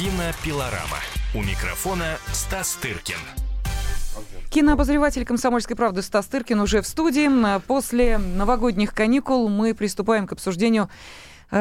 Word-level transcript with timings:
Кинопилорама. 0.00 0.96
У 1.34 1.42
микрофона 1.42 2.16
Стас 2.32 2.78
Тыркин. 2.80 3.18
Кинообозреватель 4.48 5.26
«Комсомольской 5.26 5.76
правды» 5.76 6.00
Стас 6.00 6.24
Тыркин 6.24 6.58
уже 6.60 6.80
в 6.80 6.86
студии. 6.86 7.28
После 7.66 8.16
новогодних 8.16 8.94
каникул 8.94 9.50
мы 9.50 9.74
приступаем 9.74 10.26
к 10.26 10.32
обсуждению 10.32 10.88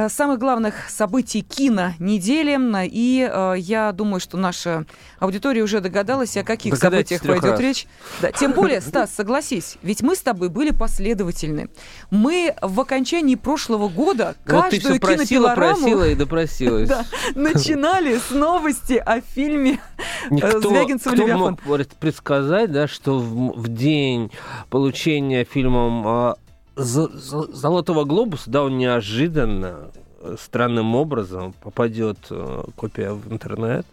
самых 0.09 0.39
главных 0.39 0.89
событий 0.89 1.41
кино 1.41 1.93
недели. 1.99 2.49
И 2.87 3.29
э, 3.31 3.53
я 3.57 3.91
думаю, 3.91 4.19
что 4.19 4.37
наша 4.37 4.85
аудитория 5.19 5.61
уже 5.61 5.81
догадалась, 5.81 6.35
о 6.37 6.43
каких 6.43 6.75
событиях 6.75 7.21
пойдет 7.21 7.51
раз. 7.51 7.59
речь. 7.59 7.87
Да, 8.21 8.31
тем 8.31 8.53
более, 8.53 8.81
Стас, 8.81 9.13
согласись, 9.13 9.77
ведь 9.81 10.01
мы 10.01 10.15
с 10.15 10.21
тобой 10.21 10.49
были 10.49 10.71
последовательны. 10.71 11.69
Мы 12.11 12.55
в 12.61 12.79
окончании 12.79 13.35
прошлого 13.35 13.89
года 13.89 14.35
вот 14.45 14.63
каждую 14.63 14.99
ты 14.99 14.99
кинопилораму... 14.99 15.75
просила 15.75 16.07
и 16.07 16.15
допросилась. 16.15 16.89
да, 16.89 17.05
начинали 17.35 18.17
с 18.17 18.31
новости 18.31 18.93
о 18.93 19.21
фильме 19.21 19.79
э, 19.97 20.01
Никто, 20.29 20.61
Звягинцев 20.61 21.13
кто 21.13 21.27
мог 21.27 21.59
предсказать, 21.99 22.71
да, 22.71 22.87
что 22.87 23.19
в, 23.19 23.59
в 23.59 23.67
день 23.67 24.31
получения 24.69 25.43
фильмом 25.43 26.07
а, 26.07 26.35
Золотого 26.83 28.05
глобуса, 28.05 28.49
да, 28.49 28.63
он 28.63 28.77
неожиданно, 28.77 29.91
э, 30.21 30.35
странным 30.39 30.95
образом 30.95 31.53
попадет 31.61 32.17
э, 32.29 32.63
копия 32.75 33.11
в 33.11 33.31
интернет. 33.31 33.85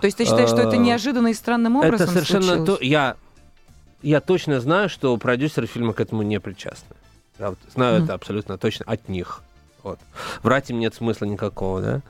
То 0.00 0.06
есть 0.06 0.16
ты 0.16 0.24
считаешь, 0.24 0.48
что 0.48 0.60
это 0.60 0.72
а, 0.72 0.76
неожиданно 0.76 1.28
и 1.28 1.34
странным 1.34 1.76
образом 1.76 1.94
Это 1.94 2.06
совершенно 2.06 2.64
то. 2.64 2.78
Я, 2.80 3.16
я 4.02 4.20
точно 4.20 4.60
знаю, 4.60 4.88
что 4.88 5.16
продюсеры 5.18 5.66
фильма 5.66 5.92
к 5.92 6.00
этому 6.00 6.22
не 6.22 6.40
причастны. 6.40 6.96
Я 7.38 7.50
вот 7.50 7.58
знаю 7.74 8.00
mm. 8.00 8.04
это 8.04 8.14
абсолютно 8.14 8.58
точно 8.58 8.86
от 8.86 9.08
них. 9.08 9.42
Вот. 9.82 9.98
Врать 10.42 10.70
им 10.70 10.78
нет 10.78 10.94
смысла 10.94 11.26
никакого, 11.26 11.80
да. 11.80 12.00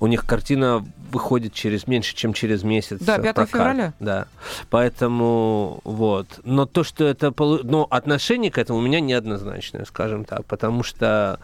У 0.00 0.06
них 0.06 0.24
картина 0.26 0.84
выходит 1.10 1.52
через 1.52 1.86
меньше, 1.86 2.14
чем 2.14 2.32
через 2.32 2.62
месяц. 2.62 2.98
Да, 3.00 3.18
5 3.18 3.34
прокат. 3.34 3.50
февраля. 3.50 3.94
Да. 4.00 4.26
Поэтому 4.70 5.80
вот. 5.84 6.40
Но 6.44 6.66
то, 6.66 6.84
что 6.84 7.04
это... 7.04 7.32
Но 7.38 7.86
отношение 7.90 8.50
к 8.50 8.58
этому 8.58 8.78
у 8.78 8.82
меня 8.82 9.00
неоднозначное, 9.00 9.84
скажем 9.84 10.24
так, 10.24 10.44
потому 10.46 10.82
что 10.82 11.40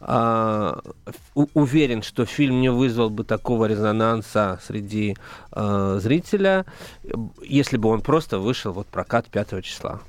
Uh, 0.00 0.80
уверен, 1.54 2.02
что 2.02 2.24
фильм 2.24 2.60
не 2.60 2.70
вызвал 2.70 3.10
бы 3.10 3.24
такого 3.24 3.64
резонанса 3.64 4.60
среди 4.64 5.16
uh, 5.50 5.98
зрителя, 5.98 6.66
если 7.42 7.78
бы 7.78 7.88
он 7.88 8.02
просто 8.02 8.38
вышел 8.38 8.72
вот 8.72 8.86
прокат 8.86 9.26
5 9.26 9.64
числа. 9.64 10.00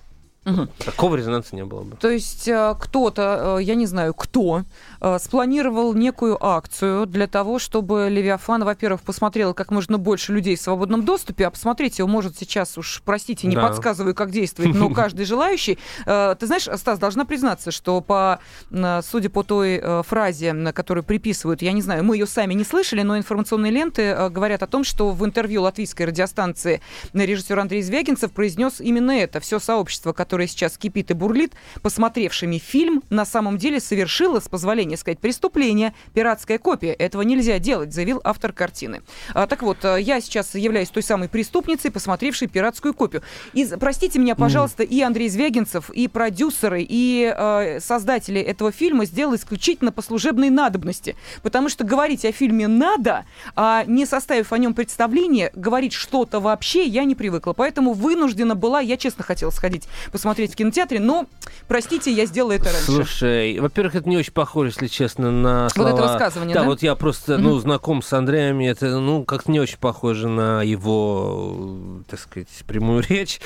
Угу. 0.46 0.68
Такого 0.86 1.16
резонанса 1.16 1.56
не 1.56 1.66
было 1.66 1.82
бы. 1.82 1.98
То 1.98 2.10
есть 2.10 2.48
э, 2.48 2.74
кто-то, 2.80 3.58
э, 3.60 3.64
я 3.64 3.76
не 3.76 3.86
знаю 3.86 4.14
кто, 4.14 4.64
э, 5.02 5.20
спланировал 5.20 5.94
некую 5.94 6.44
акцию 6.44 7.06
для 7.08 7.28
того, 7.28 7.60
чтобы 7.60 8.08
Левиафан, 8.10 8.64
во-первых, 8.64 9.02
посмотрел 9.02 9.54
как 9.54 9.70
можно 9.70 9.98
больше 9.98 10.32
людей 10.32 10.56
в 10.56 10.62
свободном 10.62 11.04
доступе, 11.04 11.46
а 11.46 11.52
посмотреть 11.52 12.00
его 12.00 12.08
может 12.08 12.38
сейчас 12.38 12.78
уж, 12.78 13.02
простите, 13.04 13.48
не 13.48 13.56
да. 13.56 13.68
подсказываю, 13.68 14.16
как 14.16 14.32
действовать, 14.32 14.74
но 14.74 14.90
каждый 14.94 15.26
желающий. 15.26 15.78
Ты 16.06 16.46
знаешь, 16.46 16.68
Стас, 16.76 17.00
должна 17.00 17.26
признаться, 17.26 17.72
что 17.72 18.02
по, 18.02 18.40
судя 18.70 19.30
по 19.30 19.44
той 19.44 19.82
фразе, 20.04 20.54
которую 20.74 21.04
приписывают, 21.04 21.62
я 21.62 21.72
не 21.72 21.82
знаю, 21.82 22.04
мы 22.04 22.16
ее 22.16 22.26
сами 22.26 22.54
не 22.54 22.64
слышали, 22.64 23.02
но 23.02 23.18
информационные 23.18 23.72
ленты 23.72 24.30
говорят 24.30 24.64
о 24.64 24.68
том, 24.68 24.84
что 24.84 25.12
в 25.12 25.26
интервью 25.26 25.64
латвийской 25.64 26.04
радиостанции 26.04 26.82
режиссер 27.14 27.58
Андрей 27.60 27.82
Звягинцев 27.82 28.32
произнес 28.32 28.80
именно 28.80 29.12
это. 29.12 29.40
Все 29.40 29.60
сообщество, 29.60 30.14
которое 30.14 30.29
которая 30.30 30.46
сейчас 30.46 30.78
кипит 30.78 31.10
и 31.10 31.16
бурлит, 31.16 31.54
посмотревшими 31.82 32.60
фильм, 32.60 33.02
на 33.10 33.26
самом 33.26 33.58
деле 33.58 33.80
совершила, 33.80 34.40
с 34.40 34.48
позволения 34.48 34.96
сказать, 34.96 35.18
преступление, 35.18 35.96
пиратская 36.14 36.60
копия. 36.60 36.94
Этого 36.94 37.24
нельзя 37.24 37.58
делать, 37.58 37.92
заявил 37.96 38.22
автор 38.24 38.54
картины. 38.54 39.02
А, 39.34 39.48
так 39.48 39.64
вот, 39.64 39.84
э, 39.84 40.00
я 40.00 40.22
сейчас 40.22 40.54
являюсь 40.54 40.90
той 40.90 41.02
самой 41.02 41.30
преступницей, 41.30 41.90
посмотревшей 41.90 42.48
пиратскую 42.48 42.94
копию. 42.94 43.24
И, 43.54 43.68
простите 43.80 44.20
меня, 44.20 44.36
пожалуйста, 44.36 44.84
mm. 44.84 44.88
и 44.90 45.02
Андрей 45.02 45.30
Звягинцев, 45.30 45.90
и 45.90 46.08
продюсеры, 46.08 46.86
и 46.88 47.34
э, 47.36 47.80
создатели 47.80 48.40
этого 48.40 48.72
фильма 48.72 49.06
сделали 49.06 49.38
исключительно 49.38 49.92
по 49.92 50.04
служебной 50.04 50.52
надобности. 50.52 51.16
Потому 51.42 51.70
что 51.70 51.84
говорить 51.84 52.24
о 52.24 52.32
фильме 52.32 52.68
надо, 52.68 53.26
а 53.56 53.84
не 53.88 54.06
составив 54.06 54.54
о 54.54 54.60
нем 54.60 54.76
представление, 54.76 55.50
говорить 55.56 55.94
что-то 55.94 56.40
вообще 56.40 56.86
я 56.86 57.04
не 57.06 57.16
привыкла. 57.16 57.54
Поэтому 57.54 57.94
вынуждена 57.94 58.54
была, 58.54 58.80
я 58.80 58.96
честно 58.96 59.24
хотела 59.24 59.50
сходить 59.50 59.88
посмотреть 60.20 60.52
в 60.52 60.56
кинотеатре, 60.58 61.00
но, 61.00 61.28
простите, 61.70 62.12
я 62.12 62.26
сделала 62.26 62.52
это 62.52 62.66
раньше. 62.66 62.84
Слушай, 62.84 63.58
во-первых, 63.58 63.96
это 63.96 64.10
не 64.10 64.18
очень 64.18 64.34
похоже, 64.34 64.72
если 64.72 64.88
честно, 64.88 65.32
на 65.32 65.70
слова... 65.70 65.92
Вот 65.92 66.00
это 66.00 66.12
высказывание, 66.12 66.54
да? 66.54 66.62
Да, 66.62 66.68
вот 66.68 66.84
я 66.84 66.94
просто, 66.96 67.38
ну, 67.38 67.58
знаком 67.60 68.02
с 68.02 68.12
Андреем, 68.12 68.60
это, 68.60 69.00
ну, 69.00 69.24
как-то 69.24 69.50
не 69.50 69.62
очень 69.62 69.78
похоже 69.78 70.28
на 70.28 70.62
его, 70.62 72.02
так 72.10 72.20
сказать, 72.20 72.50
прямую 72.68 73.02
речь. 73.10 73.40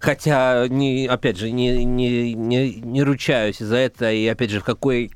Хотя, 0.00 0.68
не, 0.68 1.06
опять 1.06 1.38
же, 1.38 1.50
не, 1.50 1.82
не, 1.86 2.34
не, 2.34 2.74
не 2.74 3.02
ручаюсь 3.02 3.58
за 3.58 3.76
это, 3.76 4.12
и, 4.12 4.26
опять 4.26 4.50
же, 4.50 4.60
в 4.60 4.64
какой 4.64 5.10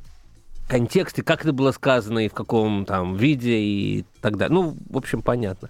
контексте, 0.72 1.22
как 1.22 1.42
это 1.42 1.52
было 1.52 1.70
сказано 1.72 2.24
и 2.24 2.28
в 2.28 2.32
каком 2.32 2.86
там 2.86 3.14
виде 3.14 3.58
и 3.58 4.04
так 4.22 4.38
далее. 4.38 4.54
Ну, 4.54 4.74
в 4.88 4.96
общем, 4.96 5.20
понятно. 5.20 5.68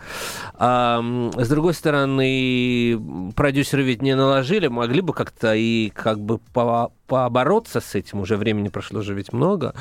А, 0.54 1.02
с 1.36 1.48
другой 1.48 1.74
стороны, 1.74 3.32
продюсеры 3.34 3.82
ведь 3.82 4.00
не 4.00 4.14
наложили, 4.14 4.68
могли 4.68 5.00
бы 5.00 5.12
как-то 5.12 5.54
и 5.54 5.90
как 5.90 6.20
бы 6.20 6.38
по 6.38 6.92
побороться 7.08 7.80
с 7.80 7.94
этим, 7.96 8.20
уже 8.20 8.36
времени 8.36 8.68
прошло 8.68 9.00
уже 9.00 9.12
ведь 9.12 9.32
много, 9.32 9.74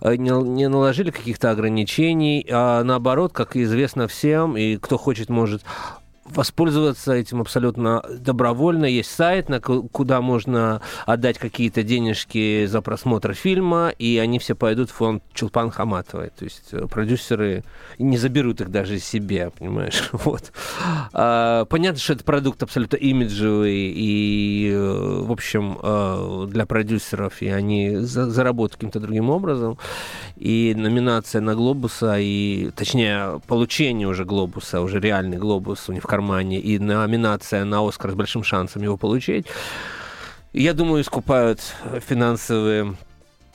а, 0.00 0.16
не, 0.16 0.30
не 0.30 0.68
наложили 0.68 1.10
каких-то 1.10 1.50
ограничений, 1.50 2.46
а 2.50 2.82
наоборот, 2.82 3.34
как 3.34 3.56
известно 3.56 4.08
всем, 4.08 4.56
и 4.56 4.78
кто 4.78 4.96
хочет, 4.96 5.28
может 5.28 5.62
воспользоваться 6.36 7.12
этим 7.12 7.40
абсолютно 7.40 8.02
добровольно. 8.10 8.84
Есть 8.84 9.10
сайт, 9.10 9.48
на, 9.48 9.60
куда 9.60 10.20
можно 10.20 10.80
отдать 11.06 11.38
какие-то 11.38 11.82
денежки 11.82 12.66
за 12.66 12.80
просмотр 12.80 13.34
фильма, 13.34 13.92
и 13.98 14.18
они 14.18 14.38
все 14.38 14.54
пойдут 14.54 14.90
в 14.90 14.94
фонд 14.94 15.22
Чулпан 15.34 15.70
Хаматовой. 15.70 16.30
То 16.36 16.44
есть 16.44 16.68
э, 16.72 16.86
продюсеры 16.86 17.64
не 17.98 18.16
заберут 18.18 18.60
их 18.60 18.70
даже 18.70 18.98
себе, 18.98 19.50
понимаешь? 19.58 20.10
Вот. 20.22 20.52
А, 21.12 21.64
понятно, 21.64 21.98
что 21.98 22.12
это 22.12 22.22
продукт 22.22 22.62
абсолютно 22.62 22.96
имиджевый, 22.96 23.92
и, 23.94 24.70
э, 24.72 25.22
в 25.22 25.32
общем, 25.32 25.78
э, 25.82 26.46
для 26.48 26.64
продюсеров, 26.64 27.42
и 27.42 27.48
они 27.48 27.96
заработают 27.96 28.76
каким-то 28.76 29.00
другим 29.00 29.30
образом. 29.30 29.78
И 30.36 30.74
номинация 30.76 31.40
на 31.40 31.54
Глобуса, 31.54 32.16
и, 32.18 32.70
точнее, 32.76 33.40
получение 33.46 34.08
уже 34.08 34.24
Глобуса, 34.24 34.80
уже 34.80 35.00
реальный 35.00 35.38
Глобус 35.38 35.88
у 35.88 35.92
них 35.92 36.02
в 36.02 36.06
кармане, 36.06 36.21
и 36.30 36.78
номинация 36.78 37.64
на 37.64 37.86
Оскар 37.86 38.12
с 38.12 38.14
большим 38.14 38.44
шансом 38.44 38.82
его 38.82 38.96
получить, 38.96 39.46
я 40.52 40.74
думаю, 40.74 41.02
искупают 41.02 41.60
финансовые 42.06 42.96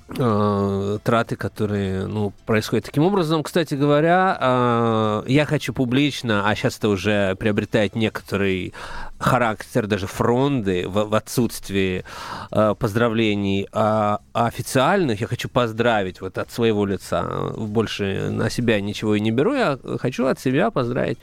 э, 0.10 1.00
траты, 1.04 1.36
которые 1.36 2.08
ну, 2.08 2.34
происходят 2.46 2.86
таким 2.86 3.04
образом. 3.04 3.44
Кстати 3.44 3.76
говоря, 3.76 4.38
э, 4.40 5.24
я 5.28 5.46
хочу 5.46 5.74
публично, 5.74 6.48
а 6.48 6.56
сейчас 6.56 6.78
это 6.78 6.90
уже 6.90 7.36
приобретает 7.36 7.96
некоторый 7.96 8.74
характер 9.20 9.88
даже 9.88 10.06
фронды 10.06 10.88
в, 10.88 11.16
отсутствии 11.16 12.04
э, 12.52 12.76
поздравлений 12.78 13.68
а, 13.72 14.20
официальных. 14.34 15.22
Я 15.22 15.28
хочу 15.28 15.50
поздравить 15.50 16.22
вот 16.22 16.38
от 16.38 16.52
своего 16.52 16.86
лица. 16.86 17.24
Больше 17.58 18.30
на 18.30 18.52
себя 18.52 18.80
ничего 18.80 19.16
и 19.16 19.20
не 19.20 19.32
беру. 19.32 19.56
Я 19.56 19.80
хочу 20.00 20.28
от 20.28 20.40
себя 20.40 20.70
поздравить 20.70 21.18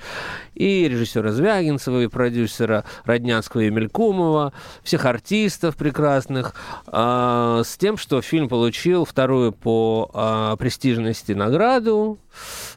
и 0.55 0.89
режиссера 0.89 1.31
Звягинцева, 1.31 2.03
и 2.03 2.09
продюсера 2.09 2.85
Роднянского 3.05 3.61
и 3.61 3.71
Мелькумова, 3.71 4.53
всех 4.83 5.05
артистов 5.05 5.77
прекрасных, 5.77 6.55
с 6.87 7.77
тем, 7.79 7.97
что 7.97 8.21
фильм 8.21 8.49
получил 8.49 8.74
вторую 9.05 9.53
по 9.53 10.11
э, 10.13 10.57
престижности 10.59 11.33
награду 11.33 12.19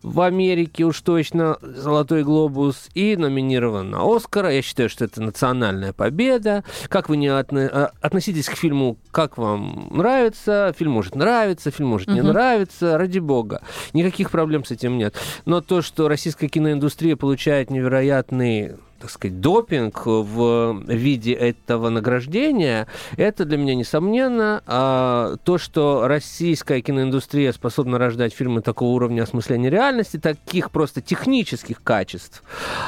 в 0.03 0.21
Америке 0.21 0.85
уж 0.85 1.01
точно 1.01 1.57
«Золотой 1.61 2.23
глобус» 2.23 2.89
и 2.93 3.15
номинирован 3.15 3.89
на 3.89 4.15
«Оскара». 4.15 4.51
Я 4.51 4.61
считаю, 4.61 4.89
что 4.89 5.05
это 5.05 5.21
национальная 5.21 5.93
победа. 5.93 6.63
Как 6.89 7.09
вы 7.09 7.17
не 7.17 7.27
отно... 7.27 7.69
А, 7.71 7.91
относитесь 8.01 8.47
к 8.47 8.55
фильму, 8.55 8.97
как 9.11 9.37
вам 9.37 9.87
нравится? 9.91 10.73
Фильм 10.77 10.91
может 10.91 11.15
нравиться, 11.15 11.71
фильм 11.71 11.89
может 11.89 12.07
не 12.09 12.21
нравиться, 12.21 12.97
ради 12.97 13.19
бога. 13.19 13.61
Никаких 13.93 14.31
проблем 14.31 14.63
с 14.65 14.71
этим 14.71 14.97
нет. 14.97 15.15
Но 15.45 15.61
то, 15.61 15.81
что 15.81 16.07
российская 16.07 16.47
киноиндустрия 16.47 17.15
получает 17.15 17.71
невероятный 17.71 18.75
так 18.99 19.09
сказать, 19.09 19.39
допинг 19.39 20.05
в 20.05 20.83
виде 20.87 21.33
этого 21.33 21.89
награждения, 21.89 22.87
это 23.15 23.45
для 23.45 23.57
меня, 23.57 23.75
несомненно, 23.75 24.63
а 24.65 25.35
то, 25.43 25.57
что 25.57 26.07
российская 26.07 26.81
киноиндустрия 26.81 27.51
способна 27.51 27.97
рождать 27.97 28.33
фильмы 28.33 28.61
такого 28.61 28.89
уровня 28.89 29.23
осмысления 29.23 29.69
реальности, 29.69 30.17
таких 30.17 30.71
просто 30.71 31.01
технических 31.01 31.83
качеств, 31.83 32.43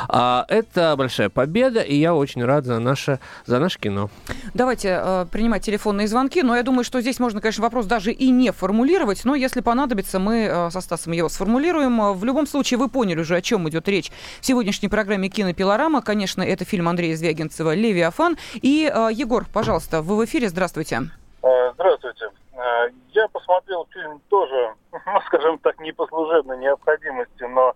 а 0.08 0.46
это 0.50 0.96
большая 0.98 1.30
победа, 1.30 1.82
и 1.82 1.96
я 1.96 2.16
очень 2.16 2.44
рад 2.44 2.66
за 2.66 2.80
наше, 2.80 3.20
за 3.46 3.60
наше 3.60 3.80
кино. 3.80 4.10
Давайте 4.54 5.00
э, 5.02 5.26
принимать 5.32 5.64
телефонные 5.64 6.08
звонки, 6.08 6.42
но 6.42 6.56
я 6.56 6.64
думаю, 6.64 6.84
что 6.84 7.02
здесь 7.02 7.20
можно, 7.20 7.42
конечно, 7.42 7.64
вопрос 7.64 7.86
даже 7.86 8.12
и 8.12 8.30
не 8.30 8.52
формулировать, 8.52 9.26
но 9.26 9.36
если 9.36 9.62
понадобится, 9.62 10.20
мы 10.20 10.48
э, 10.50 10.70
со 10.72 10.82
Стасом 10.82 11.14
его 11.14 11.30
сформулируем. 11.30 12.14
В 12.14 12.24
любом 12.24 12.48
случае, 12.48 12.78
вы 12.78 12.90
поняли 12.90 13.20
уже, 13.20 13.36
о 13.36 13.42
чем 13.42 13.68
идет 13.70 13.88
речь 13.88 14.12
в 14.42 14.46
сегодняшней 14.46 14.90
программе 14.90 15.30
«Кинопилорама». 15.30 15.99
Конечно, 16.02 16.42
это 16.42 16.66
фильм 16.66 16.88
Андрея 16.88 17.16
Звягинцева 17.16 17.74
«Левиафан». 17.74 18.38
И, 18.54 18.92
э, 18.92 19.10
Егор, 19.12 19.46
пожалуйста, 19.54 20.02
вы 20.02 20.18
в 20.18 20.26
эфире, 20.26 20.50
здравствуйте. 20.50 21.02
Э, 21.44 21.72
здравствуйте. 21.74 22.26
Э, 22.54 22.90
я 23.10 23.28
посмотрел 23.28 23.88
фильм 23.92 24.22
тоже, 24.30 24.74
ну, 24.92 25.22
скажем 25.28 25.58
так, 25.60 25.80
не 25.80 25.92
по 25.92 26.08
служебной 26.08 26.58
необходимости, 26.58 27.44
но 27.44 27.76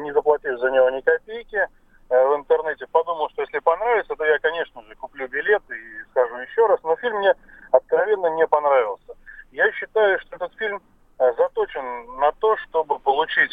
не 0.00 0.12
заплатив 0.12 0.58
за 0.58 0.70
него 0.70 0.90
ни 0.90 1.00
копейки 1.00 1.66
в 2.08 2.36
интернете. 2.36 2.86
Подумал, 2.90 3.30
что 3.30 3.42
если 3.42 3.58
понравится, 3.60 4.14
то 4.16 4.24
я, 4.24 4.38
конечно 4.38 4.82
же, 4.82 4.94
куплю 4.96 5.28
билет 5.28 5.62
и 5.70 6.10
скажу 6.10 6.36
еще 6.36 6.66
раз. 6.66 6.80
Но 6.82 6.96
фильм 6.96 7.18
мне 7.18 7.32
откровенно 7.70 8.26
не 8.36 8.46
понравился. 8.46 9.14
Я 9.52 9.70
считаю, 9.72 10.18
что 10.20 10.36
этот 10.36 10.52
фильм 10.56 10.82
заточен 11.18 12.16
на 12.18 12.32
то, 12.32 12.56
чтобы 12.58 12.98
получить 13.00 13.52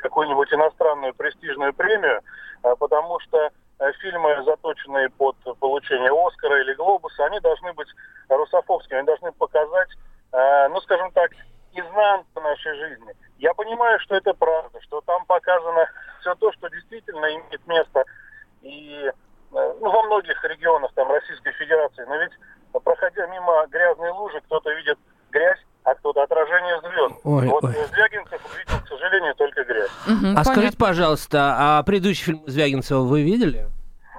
какую-нибудь 0.00 0.52
иностранную 0.52 1.14
престижную 1.14 1.74
премию, 1.74 2.20
потому 2.78 3.20
что 3.20 3.50
фильмы, 4.00 4.42
заточенные 4.44 5.10
под 5.10 5.36
получение 5.58 6.10
Оскара 6.26 6.60
или 6.60 6.74
Глобуса, 6.74 7.24
они 7.26 7.40
должны 7.40 7.72
быть 7.74 7.88
русофобскими, 8.28 8.98
они 8.98 9.06
должны 9.06 9.32
показать, 9.32 9.90
ну, 10.32 10.80
скажем 10.82 11.10
так, 11.12 11.32
изнанку 11.74 12.40
нашей 12.40 12.74
жизни. 12.76 13.12
Я 13.38 13.54
понимаю, 13.54 13.98
что 14.00 14.16
это 14.16 14.32
правда, 14.34 14.80
что 14.82 15.00
там 15.02 15.24
показано 15.26 15.86
все 16.20 16.34
то, 16.36 16.52
что 16.52 16.68
действительно 16.68 17.26
имеет 17.26 17.66
место 17.66 18.04
и 18.62 19.10
ну, 19.50 19.90
во 19.90 20.02
многих 20.04 20.42
регионах 20.44 20.92
там, 20.94 21.10
Российской 21.10 21.52
Федерации. 21.52 22.04
Но 22.04 22.16
ведь, 22.16 22.32
проходя 22.84 23.26
мимо 23.26 23.66
грязной 23.66 24.10
лужи, 24.10 24.40
кто-то 24.42 24.70
видит 24.72 24.98
грязь, 25.30 25.58
а 25.84 25.94
кто-то 25.94 26.22
отражение 26.22 26.80
звезд. 26.80 27.20
Ой, 27.24 27.48
вот 27.48 27.64
ой. 27.64 27.74
Звягинцев 27.92 28.40
увидел, 28.44 28.84
к 28.84 28.88
сожалению, 28.88 29.34
только 29.34 29.64
грязь. 29.64 29.90
Угу, 30.06 30.14
а 30.14 30.20
понятно. 30.20 30.44
скажите, 30.44 30.76
пожалуйста, 30.76 31.56
а 31.58 31.82
предыдущий 31.82 32.24
фильм 32.24 32.42
Звягинцева 32.46 33.00
вы 33.00 33.22
видели? 33.22 33.66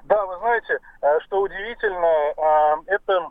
Да, 0.05 0.25
вы 0.25 0.37
знаете, 0.39 0.79
что 1.25 1.41
удивительно, 1.41 2.81
это 2.87 3.29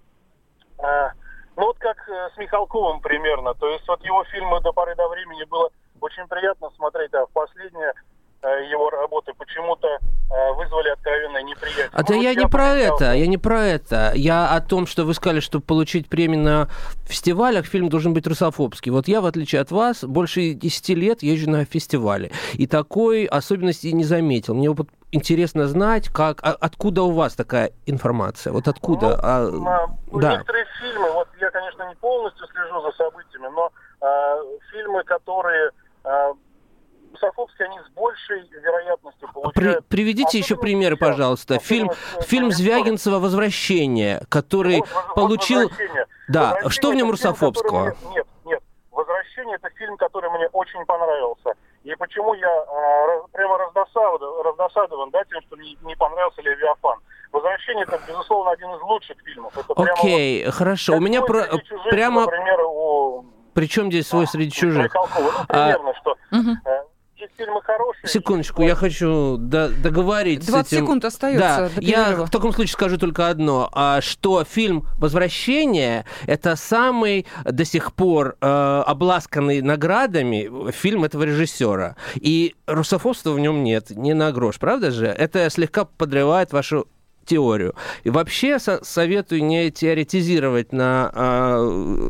ну 1.55 1.67
вот 1.67 1.79
как 1.79 1.99
с 2.35 2.37
Михалковым 2.39 3.01
примерно. 3.01 3.55
То 3.55 3.69
есть 3.69 3.87
вот 3.87 4.03
его 4.05 4.25
фильмы 4.25 4.61
до 4.63 4.73
поры 4.73 4.95
до 4.97 5.07
времени 5.09 5.45
было 5.45 5.69
очень 6.01 6.27
приятно 6.27 6.71
смотреть, 6.77 7.13
а 7.15 7.27
в 7.27 7.31
последнее 7.31 7.93
Э, 7.93 8.12
его 8.49 8.91
работы 8.91 9.33
почему-то 9.35 9.89
э, 9.89 10.53
вызвали 10.55 10.89
откровенное 10.91 11.43
неприятие. 11.43 11.91
А 11.93 12.03
да 12.03 12.15
я 12.15 12.35
не 12.35 12.47
про 12.47 12.75
это, 12.75 13.13
я 13.13 13.27
не 13.27 13.39
про 13.39 13.65
это. 13.65 14.13
Я 14.15 14.49
о 14.49 14.61
том, 14.61 14.87
что 14.87 15.05
вы 15.05 15.15
сказали, 15.15 15.41
что 15.41 15.61
получить 15.61 16.09
премию 16.09 16.41
на 16.41 16.69
фестивалях, 17.07 17.67
фильм 17.67 17.89
должен 17.89 18.15
быть 18.15 18.27
русофобский. 18.27 18.91
Вот 18.91 19.09
я, 19.09 19.21
в 19.21 19.27
отличие 19.27 19.61
от 19.61 19.71
вас, 19.71 20.05
больше 20.05 20.55
10 20.55 20.89
лет 20.91 21.23
езжу 21.23 21.51
на 21.51 21.65
фестивале. 21.65 22.33
И 22.55 22.67
такой 22.67 23.27
особенности 23.27 23.89
не 23.89 24.05
заметил. 24.05 24.55
Мне 24.55 24.71
вот 24.71 24.89
интересно 25.13 25.69
знать, 25.69 26.09
как, 26.09 26.41
а, 26.43 26.57
откуда 26.59 27.03
у 27.03 27.13
вас 27.13 27.35
такая 27.35 27.73
информация? 27.87 28.53
Вот 28.53 28.67
откуда? 28.67 29.09
Ну, 29.09 29.19
а, 29.23 29.51
на, 29.51 30.21
да. 30.21 30.33
Некоторые 30.33 30.67
фильмы, 30.81 31.11
вот 31.13 31.29
я, 31.41 31.51
конечно, 31.51 31.89
не 31.89 31.95
полностью 31.97 32.47
слежу 32.49 32.81
за 32.81 32.93
событиями, 32.93 33.49
но 33.55 33.71
а, 34.01 34.37
фильмы, 34.73 35.05
которые 35.05 35.71
а, 36.05 36.33
русофобские, 37.23 37.69
они 37.69 37.79
с 37.79 37.89
большей 37.95 38.49
вероятностью 38.51 39.29
получают... 39.33 39.87
При, 39.87 39.97
приведите 39.97 40.39
еще 40.39 40.57
примеры, 40.57 40.97
пожалуйста. 40.97 41.59
Фильм, 41.59 41.91
фильм 42.23 42.51
Звягинцева 42.51 43.19
«Возвращение», 43.19 44.23
который 44.29 44.81
вот, 44.81 45.15
получил... 45.15 45.71
Да, 46.29 46.59
что 46.69 46.91
в 46.91 46.95
нем 46.95 47.11
русофобского? 47.11 47.93
Фильм, 47.93 48.13
нет, 48.13 48.27
нет. 48.45 48.63
«Возвращение»— 48.91 49.57
это 49.63 49.69
фильм, 49.77 49.97
который 49.97 50.31
мне 50.31 50.47
очень 50.49 50.85
понравился. 50.87 51.55
И 51.83 51.95
почему 51.97 52.35
я 52.35 52.49
а, 52.49 53.27
прямо 53.33 53.59
раздосадован, 53.59 54.47
раздосадован 54.47 55.11
да, 55.11 55.25
тем, 55.25 55.41
что 55.43 55.57
не, 55.57 55.77
не 55.83 55.97
понравился 55.97 56.41
«Левиафан». 56.43 56.99
«Возвращение»— 57.33 57.85
это, 57.89 58.01
безусловно, 58.07 58.53
один 58.53 58.71
из 58.71 58.81
лучших 58.83 59.17
фильмов. 59.25 59.53
Окей, 59.77 60.45
вот, 60.45 60.55
хорошо. 60.55 60.95
У 60.97 61.01
меня 61.01 61.23
про... 61.23 61.47
чужих, 61.59 61.91
прямо... 61.91 62.23
Например, 62.23 62.61
у... 62.67 63.27
Причем 63.55 63.91
здесь 63.91 64.07
свой 64.07 64.27
среди 64.27 64.51
чужих? 64.51 64.95
Ну, 64.95 65.07
примерно, 65.49 65.91
а... 65.91 65.95
что... 65.95 66.17
Угу 66.31 66.83
есть 67.23 67.33
фильмы 67.37 67.63
хорошие. 67.63 68.09
Секундочку, 68.09 68.63
я 68.63 68.75
хочу 68.75 69.37
договорить 69.39 70.47
20 70.47 70.69
с 70.69 70.73
этим. 70.73 70.85
секунд 70.85 71.05
остается. 71.05 71.71
Да, 71.75 71.81
я 71.81 72.17
в 72.25 72.31
таком 72.31 72.53
случае 72.53 72.73
скажу 72.73 72.99
только 72.99 73.29
одно, 73.29 73.71
а 73.73 74.01
что 74.01 74.45
фильм 74.45 74.87
«Возвращение»— 74.99 76.05
это 76.27 76.57
самый 76.57 77.27
до 77.45 77.65
сих 77.65 77.93
пор 77.95 78.37
э, 78.41 78.83
обласканный 78.87 79.63
наградами 79.63 80.71
фильм 80.73 81.05
этого 81.05 81.23
режиссера. 81.25 81.97
И 82.17 82.55
русофобства 82.67 83.31
в 83.31 83.41
нем 83.41 83.63
нет, 83.63 83.91
не 83.91 84.15
на 84.15 84.33
грош, 84.33 84.59
правда 84.59 84.91
же? 84.91 85.07
Это 85.07 85.49
слегка 85.51 85.85
подрывает 85.85 86.53
вашу 86.53 86.87
теорию. 87.25 87.75
И 88.03 88.11
вообще 88.11 88.59
со 88.59 88.85
советую 88.85 89.45
не 89.45 89.71
теоретизировать 89.71 90.73
на 90.73 91.11
э, 91.15 92.03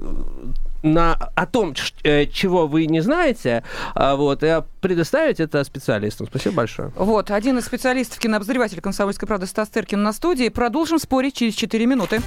на, 0.83 1.15
о 1.15 1.47
том, 1.47 1.75
э, 2.03 2.27
чего 2.27 2.67
вы 2.67 2.87
не 2.87 3.01
знаете, 3.01 3.65
а, 3.95 4.17
вот, 4.17 4.43
и 4.43 4.63
предоставить 4.81 5.41
это 5.41 5.63
специалистам. 5.65 6.27
Спасибо 6.27 6.57
большое. 6.57 6.93
Вот, 6.97 7.31
один 7.31 7.59
из 7.59 7.65
специалистов, 7.65 8.19
кинообозреватель 8.19 8.81
«Комсомольской 8.81 9.27
правды» 9.27 9.47
Стас 9.47 9.69
Тыркин 9.69 10.03
на 10.03 10.13
студии. 10.13 10.49
Продолжим 10.49 10.99
спорить 10.99 11.37
через 11.37 11.55
4 11.55 11.87
минуты. 11.87 12.21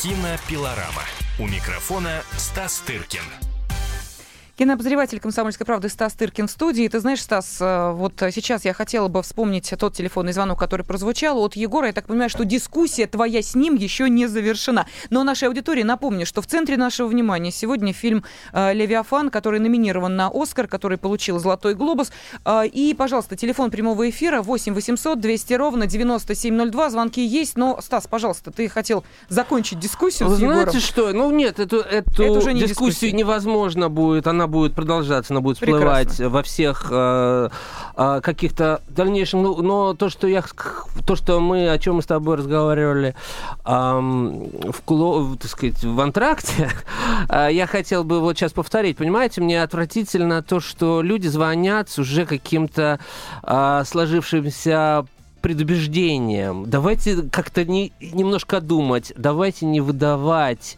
Кинопилорама. 0.00 1.02
У 1.38 1.46
микрофона 1.46 2.22
Стас 2.36 2.82
Тыркин. 2.86 3.57
Кинообозреватель 4.58 5.20
«Комсомольской 5.20 5.64
правды» 5.64 5.88
Стас 5.88 6.14
Тыркин 6.14 6.48
в 6.48 6.50
студии. 6.50 6.88
Ты 6.88 6.98
знаешь, 6.98 7.22
Стас, 7.22 7.58
э, 7.60 7.92
вот 7.92 8.14
сейчас 8.32 8.64
я 8.64 8.72
хотела 8.72 9.06
бы 9.06 9.22
вспомнить 9.22 9.72
тот 9.78 9.94
телефонный 9.94 10.32
звонок, 10.32 10.58
который 10.58 10.84
прозвучал 10.84 11.38
от 11.38 11.54
Егора. 11.54 11.86
Я 11.86 11.92
так 11.92 12.06
понимаю, 12.06 12.28
что 12.28 12.44
дискуссия 12.44 13.06
твоя 13.06 13.40
с 13.40 13.54
ним 13.54 13.76
еще 13.76 14.10
не 14.10 14.26
завершена. 14.26 14.88
Но 15.10 15.22
нашей 15.22 15.46
аудитории 15.46 15.84
напомню, 15.84 16.26
что 16.26 16.42
в 16.42 16.48
центре 16.48 16.76
нашего 16.76 17.06
внимания 17.06 17.52
сегодня 17.52 17.92
фильм 17.92 18.24
э, 18.52 18.74
«Левиафан», 18.74 19.30
который 19.30 19.60
номинирован 19.60 20.16
на 20.16 20.28
«Оскар», 20.34 20.66
который 20.66 20.98
получил 20.98 21.38
«Золотой 21.38 21.76
глобус». 21.76 22.10
Э, 22.44 22.66
и, 22.66 22.94
пожалуйста, 22.94 23.36
телефон 23.36 23.70
прямого 23.70 24.10
эфира 24.10 24.42
8 24.42 24.74
800 24.74 25.20
200 25.20 25.52
ровно 25.52 25.86
9702. 25.86 26.90
Звонки 26.90 27.24
есть, 27.24 27.56
но, 27.56 27.80
Стас, 27.80 28.08
пожалуйста, 28.08 28.50
ты 28.50 28.68
хотел 28.68 29.04
закончить 29.28 29.78
дискуссию 29.78 30.28
Вы 30.28 30.34
с 30.34 30.38
Егором. 30.40 30.62
знаете 30.62 30.80
что? 30.80 31.12
Ну 31.12 31.30
нет, 31.30 31.60
эту, 31.60 31.76
эту 31.76 32.22
Это 32.24 32.32
уже 32.32 32.54
не 32.54 32.62
дискуссию 32.62 32.90
дискуссия. 32.90 33.12
невозможно 33.12 33.88
будет. 33.88 34.26
Она 34.26 34.47
будет 34.48 34.74
продолжаться, 34.74 35.32
она 35.32 35.40
будет 35.40 35.58
всплывать 35.58 36.08
Прекрасно. 36.08 36.28
во 36.28 36.42
всех 36.42 36.86
э, 36.90 37.48
э, 37.96 38.20
каких-то 38.22 38.82
дальнейших. 38.88 39.40
Ну, 39.40 39.62
но 39.62 39.94
то, 39.94 40.08
что 40.08 40.26
я, 40.26 40.42
то, 41.06 41.16
что 41.16 41.40
мы, 41.40 41.70
о 41.70 41.78
чем 41.78 41.96
мы 41.96 42.02
с 42.02 42.06
тобой 42.06 42.36
разговаривали 42.36 43.14
э, 43.64 43.70
в, 43.70 44.82
кло, 44.84 45.36
так 45.40 45.50
сказать, 45.50 45.84
в 45.84 46.00
антракте, 46.00 46.70
э, 47.28 47.48
я 47.52 47.66
хотел 47.66 48.04
бы 48.04 48.20
вот 48.20 48.36
сейчас 48.36 48.52
повторить. 48.52 48.96
Понимаете, 48.96 49.40
мне 49.40 49.62
отвратительно 49.62 50.42
то, 50.42 50.60
что 50.60 51.02
люди 51.02 51.28
звонят 51.28 51.88
с 51.90 51.98
уже 51.98 52.26
каким-то 52.26 52.98
э, 53.42 53.82
сложившимся 53.86 55.06
предубеждением. 55.40 56.68
Давайте 56.68 57.22
как-то 57.22 57.64
не, 57.64 57.92
немножко 58.00 58.60
думать, 58.60 59.12
давайте 59.16 59.66
не 59.66 59.80
выдавать 59.80 60.76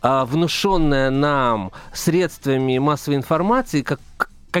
а, 0.00 0.24
внушенное 0.24 1.10
нам 1.10 1.72
средствами 1.92 2.78
массовой 2.78 3.16
информации 3.16 3.82
как 3.82 4.00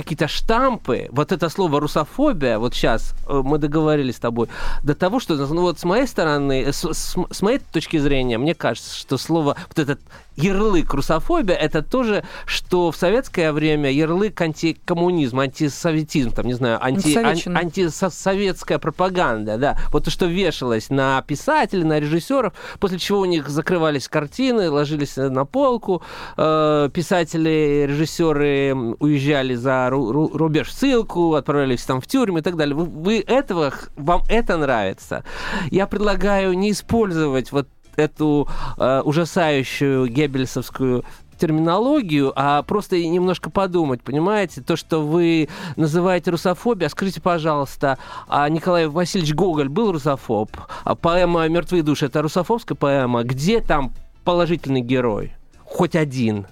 какие-то 0.02 0.28
штампы, 0.28 1.08
вот 1.10 1.32
это 1.32 1.48
слово 1.48 1.80
русофобия, 1.80 2.58
вот 2.58 2.74
сейчас 2.74 3.14
э, 3.26 3.42
мы 3.44 3.58
договорились 3.58 4.16
с 4.16 4.20
тобой, 4.20 4.48
до 4.82 4.94
того, 4.94 5.20
что, 5.20 5.34
ну 5.36 5.62
вот 5.62 5.78
с 5.78 5.84
моей 5.84 6.06
стороны, 6.06 6.72
с, 6.72 6.84
с, 6.84 7.16
с 7.30 7.42
моей 7.42 7.58
точки 7.58 7.98
зрения, 7.98 8.38
мне 8.38 8.54
кажется, 8.54 8.96
что 8.96 9.18
слово, 9.18 9.56
вот 9.68 9.78
этот 9.78 10.00
ярлык 10.38 10.94
русофобия, 10.94 11.56
это 11.56 11.82
тоже, 11.82 12.24
что 12.46 12.90
в 12.92 12.96
советское 12.96 13.52
время 13.52 13.90
ярлык 13.90 14.40
антикоммунизм, 14.40 15.40
антисоветизм, 15.40 16.30
там, 16.30 16.46
не 16.46 16.54
знаю, 16.54 16.78
анти, 16.82 17.16
ан, 17.18 17.56
антисоветская 17.56 18.78
пропаганда, 18.78 19.58
да, 19.58 19.78
вот 19.92 20.04
то, 20.04 20.10
что 20.10 20.26
вешалось 20.26 20.90
на 20.90 21.22
писателей, 21.22 21.84
на 21.84 21.98
режиссеров, 21.98 22.52
после 22.78 22.98
чего 22.98 23.20
у 23.20 23.24
них 23.24 23.48
закрывались 23.48 24.08
картины, 24.08 24.70
ложились 24.70 25.16
на 25.16 25.44
полку, 25.44 26.02
э, 26.36 26.88
писатели, 26.94 27.86
режиссеры 27.88 28.74
уезжали 29.00 29.54
за 29.54 29.87
за 29.90 30.38
рубеж 30.38 30.72
ссылку, 30.72 31.34
отправлялись 31.34 31.84
там 31.84 32.00
в 32.00 32.06
тюрьму 32.06 32.38
и 32.38 32.42
так 32.42 32.56
далее. 32.56 32.74
Вы, 32.74 32.84
вы 32.84 33.20
этого, 33.20 33.72
вам 33.96 34.22
это 34.28 34.56
нравится. 34.56 35.24
Я 35.70 35.86
предлагаю 35.86 36.52
не 36.54 36.70
использовать 36.70 37.52
вот 37.52 37.68
эту 37.96 38.48
э, 38.78 39.02
ужасающую 39.04 40.06
геббельсовскую 40.06 41.04
терминологию, 41.38 42.32
а 42.34 42.62
просто 42.62 43.02
немножко 43.02 43.48
подумать, 43.48 44.02
понимаете? 44.02 44.60
То, 44.60 44.76
что 44.76 45.00
вы 45.00 45.48
называете 45.76 46.32
русофобией, 46.32 46.86
а 46.86 46.90
скажите, 46.90 47.20
пожалуйста, 47.20 47.98
а 48.28 48.48
Николай 48.48 48.88
Васильевич 48.88 49.34
Гоголь 49.34 49.68
был 49.68 49.92
русофоб? 49.92 50.50
А 50.84 50.94
поэма 50.94 51.48
«Мертвые 51.48 51.82
души»— 51.82 52.06
это 52.06 52.22
русофобская 52.22 52.76
поэма? 52.76 53.22
Где 53.22 53.60
там 53.60 53.94
положительный 54.24 54.80
герой? 54.80 55.34
Хоть 55.64 55.94
один. 55.94 56.46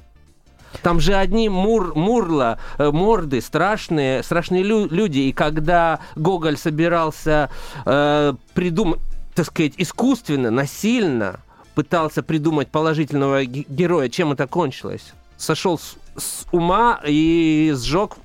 Там 0.83 1.01
же 1.01 1.15
одни 1.15 1.49
мур, 1.49 1.95
мурла, 1.95 2.59
э, 2.79 2.91
морды, 2.91 3.41
страшные, 3.41 4.23
страшные 4.23 4.63
лю- 4.63 4.89
люди. 4.89 5.19
И 5.21 5.33
когда 5.33 6.01
Гоголь 6.17 6.57
собирался 6.57 7.51
э, 7.85 8.35
придумать, 8.55 9.01
так 9.35 9.47
сказать, 9.47 9.75
искусственно, 9.77 10.51
насильно 10.51 11.41
пытался 11.75 12.23
придумать 12.23 12.69
положительного 12.69 13.45
героя, 13.45 14.09
чем 14.09 14.33
это 14.33 14.47
кончилось? 14.47 15.13
Сошел 15.37 15.79
с, 15.79 15.97
с 16.17 16.47
ума 16.53 17.01
и 17.07 17.75
сжег 17.77 18.17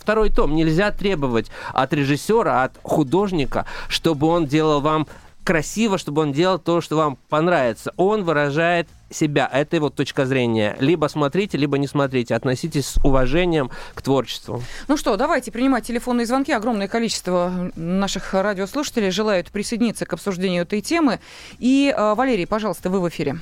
второй 0.00 0.30
том. 0.30 0.54
Нельзя 0.54 0.90
требовать 0.90 1.50
от 1.72 1.92
режиссера, 1.92 2.64
от 2.64 2.72
художника, 2.82 3.66
чтобы 3.88 4.26
он 4.26 4.46
делал 4.46 4.80
вам 4.80 5.06
красиво, 5.44 5.96
чтобы 5.96 6.22
он 6.22 6.32
делал 6.32 6.58
то, 6.58 6.80
что 6.80 6.96
вам 6.96 7.16
понравится. 7.28 7.92
Он 7.96 8.24
выражает 8.24 8.88
себя. 9.10 9.48
Это 9.52 9.76
его 9.76 9.90
точка 9.90 10.26
зрения. 10.26 10.76
Либо 10.80 11.06
смотрите, 11.06 11.58
либо 11.58 11.78
не 11.78 11.86
смотрите. 11.86 12.34
Относитесь 12.34 12.86
с 12.86 13.04
уважением 13.04 13.70
к 13.94 14.02
творчеству. 14.02 14.60
Ну 14.88 14.96
что, 14.96 15.16
давайте 15.16 15.52
принимать 15.52 15.84
телефонные 15.84 16.26
звонки. 16.26 16.52
Огромное 16.52 16.88
количество 16.88 17.70
наших 17.76 18.34
радиослушателей 18.34 19.10
желают 19.10 19.50
присоединиться 19.50 20.06
к 20.06 20.12
обсуждению 20.12 20.62
этой 20.62 20.80
темы. 20.80 21.20
И, 21.58 21.92
а, 21.96 22.14
Валерий, 22.14 22.46
пожалуйста, 22.46 22.90
вы 22.90 23.00
в 23.00 23.08
эфире. 23.08 23.36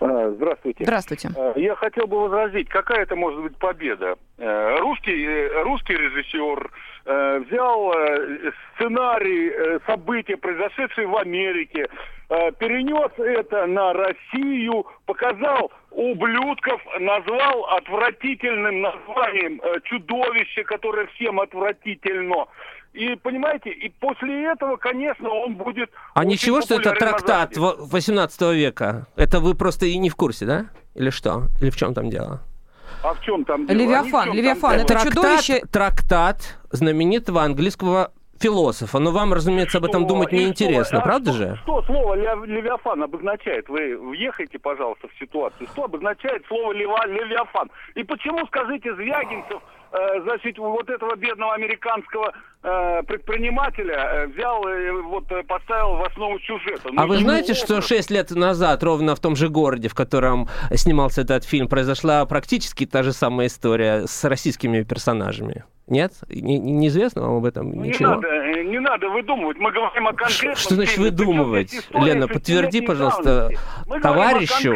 А, 0.00 0.30
здравствуйте. 0.36 0.84
Здравствуйте. 0.84 1.30
А, 1.36 1.52
я 1.56 1.74
хотел 1.76 2.06
бы 2.06 2.20
возразить, 2.20 2.68
какая 2.68 3.02
это 3.02 3.16
может 3.16 3.42
быть 3.42 3.56
победа. 3.56 4.16
Э, 4.38 4.76
русский, 4.78 5.24
э, 5.24 5.62
русский 5.62 5.94
режиссер 5.94 6.70
э, 7.04 7.38
взял 7.40 7.92
сценарий 8.74 9.80
события, 9.86 10.36
произошедшие 10.36 11.06
в 11.06 11.16
Америке, 11.16 11.88
перенес 12.28 13.12
это 13.18 13.66
на 13.66 13.92
Россию, 13.92 14.86
показал 15.06 15.70
ублюдков, 15.90 16.80
назвал 16.98 17.66
отвратительным 17.66 18.80
названием 18.80 19.60
чудовище, 19.84 20.64
которое 20.64 21.06
всем 21.08 21.40
отвратительно. 21.40 22.46
И, 22.94 23.16
понимаете, 23.16 23.70
и 23.70 23.88
после 23.88 24.52
этого, 24.52 24.76
конечно, 24.76 25.28
он 25.28 25.56
будет... 25.56 25.90
А 26.14 26.24
ничего, 26.24 26.62
что 26.62 26.76
это 26.76 26.92
трактат 26.92 27.56
18 27.56 28.40
века? 28.54 29.06
Это 29.16 29.40
вы 29.40 29.54
просто 29.54 29.86
и 29.86 29.98
не 29.98 30.10
в 30.10 30.14
курсе, 30.16 30.46
да? 30.46 30.66
Или 30.94 31.10
что? 31.10 31.48
Или 31.60 31.70
в 31.70 31.76
чем 31.76 31.92
там 31.92 32.08
дело? 32.08 32.40
А 33.04 33.12
в 33.12 33.20
чем 33.20 33.44
там 33.44 33.66
дело? 33.66 33.76
Левиафан, 33.76 34.32
Левиафан, 34.32 34.76
это 34.76 34.86
трактат, 34.86 35.12
чудовище... 35.12 35.60
Трактат 35.70 36.58
знаменитого 36.70 37.42
английского 37.42 38.12
философа. 38.38 38.98
Но 38.98 39.10
вам, 39.10 39.32
разумеется, 39.32 39.78
об 39.78 39.84
этом 39.84 40.02
что? 40.02 40.08
думать 40.08 40.32
неинтересно, 40.32 40.98
что? 40.98 41.04
правда 41.04 41.30
а 41.30 41.34
же? 41.34 41.58
Что, 41.62 41.82
что 41.82 41.92
слово 41.92 42.14
Левиафан 42.44 43.02
обозначает? 43.02 43.68
Вы 43.68 43.96
въехайте, 43.96 44.58
пожалуйста, 44.58 45.08
в 45.08 45.18
ситуацию. 45.18 45.66
Что 45.72 45.84
обозначает 45.84 46.44
слово 46.46 46.72
Левиафан? 46.72 47.70
И 47.94 48.02
почему, 48.02 48.46
скажите, 48.46 48.94
Звягинцев 48.94 49.60
Э, 49.94 50.20
значит, 50.22 50.58
вот 50.58 50.90
этого 50.90 51.14
бедного 51.14 51.54
американского 51.54 52.32
э, 52.64 53.02
предпринимателя 53.04 53.94
э, 53.94 54.26
взял 54.26 54.66
и 54.66 54.90
вот 54.90 55.28
поставил 55.46 55.94
в 55.94 56.02
основу 56.02 56.36
сюжета. 56.40 56.88
Ну, 56.90 57.00
а 57.00 57.06
вы 57.06 57.18
знаете, 57.18 57.52
образ... 57.52 57.64
что 57.64 57.80
6 57.80 58.10
лет 58.10 58.30
назад, 58.32 58.82
ровно 58.82 59.14
в 59.14 59.20
том 59.20 59.36
же 59.36 59.48
городе, 59.48 59.88
в 59.88 59.94
котором 59.94 60.48
снимался 60.72 61.20
этот 61.20 61.44
фильм, 61.44 61.68
произошла 61.68 62.26
практически 62.26 62.86
та 62.86 63.04
же 63.04 63.12
самая 63.12 63.46
история 63.46 64.08
с 64.08 64.24
российскими 64.24 64.82
персонажами? 64.82 65.64
Нет? 65.86 66.12
Не, 66.28 66.58
неизвестно 66.58 67.22
вам 67.22 67.36
об 67.36 67.44
этом 67.44 67.70
ну, 67.70 67.84
ничего? 67.84 68.14
Не 68.14 68.14
надо, 68.14 68.64
не 68.64 68.78
надо 68.78 69.08
выдумывать. 69.10 69.58
Мы 69.58 69.70
говорим 69.70 70.08
о 70.08 70.12
конкретном. 70.14 70.56
Что 70.56 70.74
значит 70.76 70.96
выдумывать? 70.96 71.72
Лена, 71.90 72.26
подтверди, 72.26 72.80
пожалуйста, 72.80 73.50
товарищу. 74.02 74.74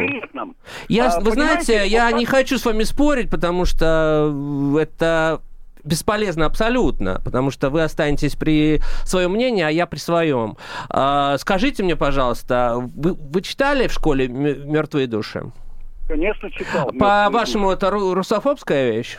Я, 0.87 1.07
а, 1.07 1.19
вы 1.19 1.31
знаете, 1.31 1.87
я 1.87 2.11
не 2.11 2.25
хочу 2.25 2.59
с 2.59 2.65
вами 2.65 2.83
спорить, 2.83 3.31
потому 3.31 3.65
что 3.65 4.75
это 4.79 5.41
бесполезно 5.83 6.45
абсолютно, 6.45 7.21
потому 7.23 7.49
что 7.49 7.69
вы 7.69 7.81
останетесь 7.81 8.35
при 8.35 8.79
своем 9.05 9.31
мнении, 9.31 9.63
а 9.63 9.69
я 9.69 9.87
при 9.87 9.97
своем. 9.97 10.57
А, 10.89 11.37
скажите 11.39 11.81
мне, 11.81 11.95
пожалуйста, 11.95 12.75
вы, 12.95 13.13
вы 13.13 13.41
читали 13.41 13.87
в 13.87 13.93
школе 13.93 14.27
«Мертвые 14.27 15.07
души»? 15.07 15.51
Конечно, 16.07 16.51
читал. 16.51 16.91
По-вашему, 16.99 17.71
это 17.71 17.89
русофобская 17.89 18.91
вещь? 18.91 19.17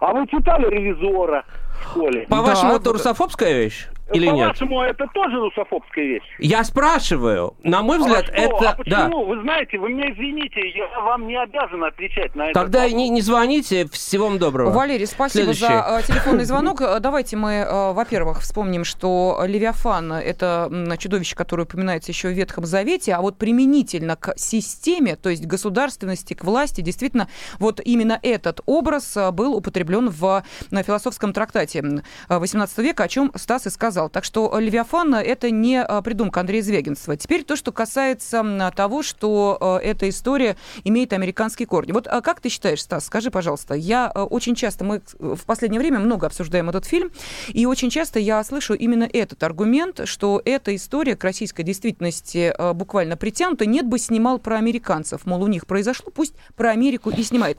А 0.00 0.12
вы 0.12 0.26
читали 0.26 0.68
«Ревизора»? 0.68 1.44
в 1.76 1.90
школе. 1.90 2.26
По-вашему, 2.28 2.72
да. 2.72 2.76
это 2.76 2.92
русофобская 2.92 3.52
вещь? 3.52 3.88
Или 4.12 4.26
По 4.28 4.34
нет? 4.34 4.44
По-вашему, 4.58 4.82
это 4.82 5.06
тоже 5.12 5.36
русофобская 5.36 6.04
вещь? 6.04 6.22
Я 6.38 6.62
спрашиваю. 6.62 7.56
На 7.64 7.82
мой 7.82 7.98
взгляд, 7.98 8.30
а 8.32 8.36
это... 8.36 8.70
А 8.70 8.76
почему? 8.76 8.96
Да. 8.96 9.08
Вы 9.08 9.40
знаете, 9.42 9.78
вы 9.78 9.88
мне 9.88 10.12
извините, 10.12 10.60
я 10.76 11.00
вам 11.00 11.26
не 11.26 11.36
обязан 11.36 11.82
отвечать 11.82 12.34
на 12.36 12.50
это. 12.50 12.60
Тогда 12.60 12.88
не, 12.88 13.08
не 13.08 13.20
звоните. 13.20 13.88
Всего 13.88 14.28
вам 14.28 14.38
доброго. 14.38 14.70
Валерий, 14.70 15.06
спасибо 15.06 15.52
Следующий. 15.52 15.66
за 15.66 16.00
э, 16.00 16.02
телефонный 16.06 16.44
звонок. 16.44 16.80
Э, 16.82 17.00
давайте 17.00 17.36
мы, 17.36 17.52
э, 17.54 17.92
во-первых, 17.92 18.42
вспомним, 18.42 18.84
что 18.84 19.42
Левиафан— 19.44 20.12
это 20.12 20.70
чудовище, 20.98 21.34
которое 21.34 21.64
упоминается 21.64 22.12
еще 22.12 22.28
в 22.28 22.32
Ветхом 22.32 22.64
Завете, 22.64 23.12
а 23.14 23.20
вот 23.20 23.38
применительно 23.38 24.14
к 24.14 24.38
системе, 24.38 25.16
то 25.16 25.30
есть 25.30 25.46
государственности, 25.46 26.34
к 26.34 26.44
власти, 26.44 26.80
действительно, 26.80 27.28
вот 27.58 27.80
именно 27.84 28.20
этот 28.22 28.60
образ 28.66 29.16
был 29.32 29.56
употреблен 29.56 30.10
в 30.10 30.44
философском 30.70 31.32
трактате 31.32 31.82
18 32.28 32.78
века, 32.78 33.04
о 33.04 33.08
чем 33.08 33.32
Стас 33.34 33.66
и 33.66 33.70
сказал 33.70 33.95
сказал. 33.96 34.10
Так 34.10 34.24
что 34.24 34.58
Левиафан– 34.58 35.14
это 35.14 35.50
не 35.50 35.82
а, 35.82 36.02
придумка 36.02 36.40
Андрея 36.40 36.62
Звягинцева. 36.62 37.16
Теперь 37.16 37.44
то, 37.44 37.56
что 37.56 37.72
касается 37.72 38.44
того, 38.76 39.02
что 39.02 39.56
а, 39.58 39.78
эта 39.78 40.10
история 40.10 40.56
имеет 40.84 41.14
американские 41.14 41.66
корни. 41.66 41.92
Вот 41.92 42.06
а 42.06 42.20
как 42.20 42.42
ты 42.42 42.50
считаешь, 42.50 42.82
Стас, 42.82 43.06
скажи, 43.06 43.30
пожалуйста, 43.30 43.72
я 43.72 44.10
очень 44.10 44.54
часто, 44.54 44.84
мы 44.84 45.00
в 45.18 45.46
последнее 45.46 45.80
время 45.80 45.98
много 45.98 46.26
обсуждаем 46.26 46.68
этот 46.68 46.84
фильм, 46.84 47.10
и 47.48 47.64
очень 47.64 47.88
часто 47.88 48.18
я 48.18 48.44
слышу 48.44 48.74
именно 48.74 49.08
этот 49.10 49.42
аргумент, 49.42 50.02
что 50.04 50.42
эта 50.44 50.76
история 50.76 51.16
к 51.16 51.24
российской 51.24 51.62
действительности 51.62 52.54
буквально 52.74 53.16
притянута, 53.16 53.64
нет 53.64 53.86
бы 53.86 53.98
снимал 53.98 54.38
про 54.38 54.58
американцев, 54.58 55.24
мол, 55.24 55.42
у 55.42 55.46
них 55.46 55.66
произошло, 55.66 56.12
пусть 56.14 56.34
про 56.54 56.70
Америку 56.70 57.08
и 57.08 57.22
снимает. 57.22 57.58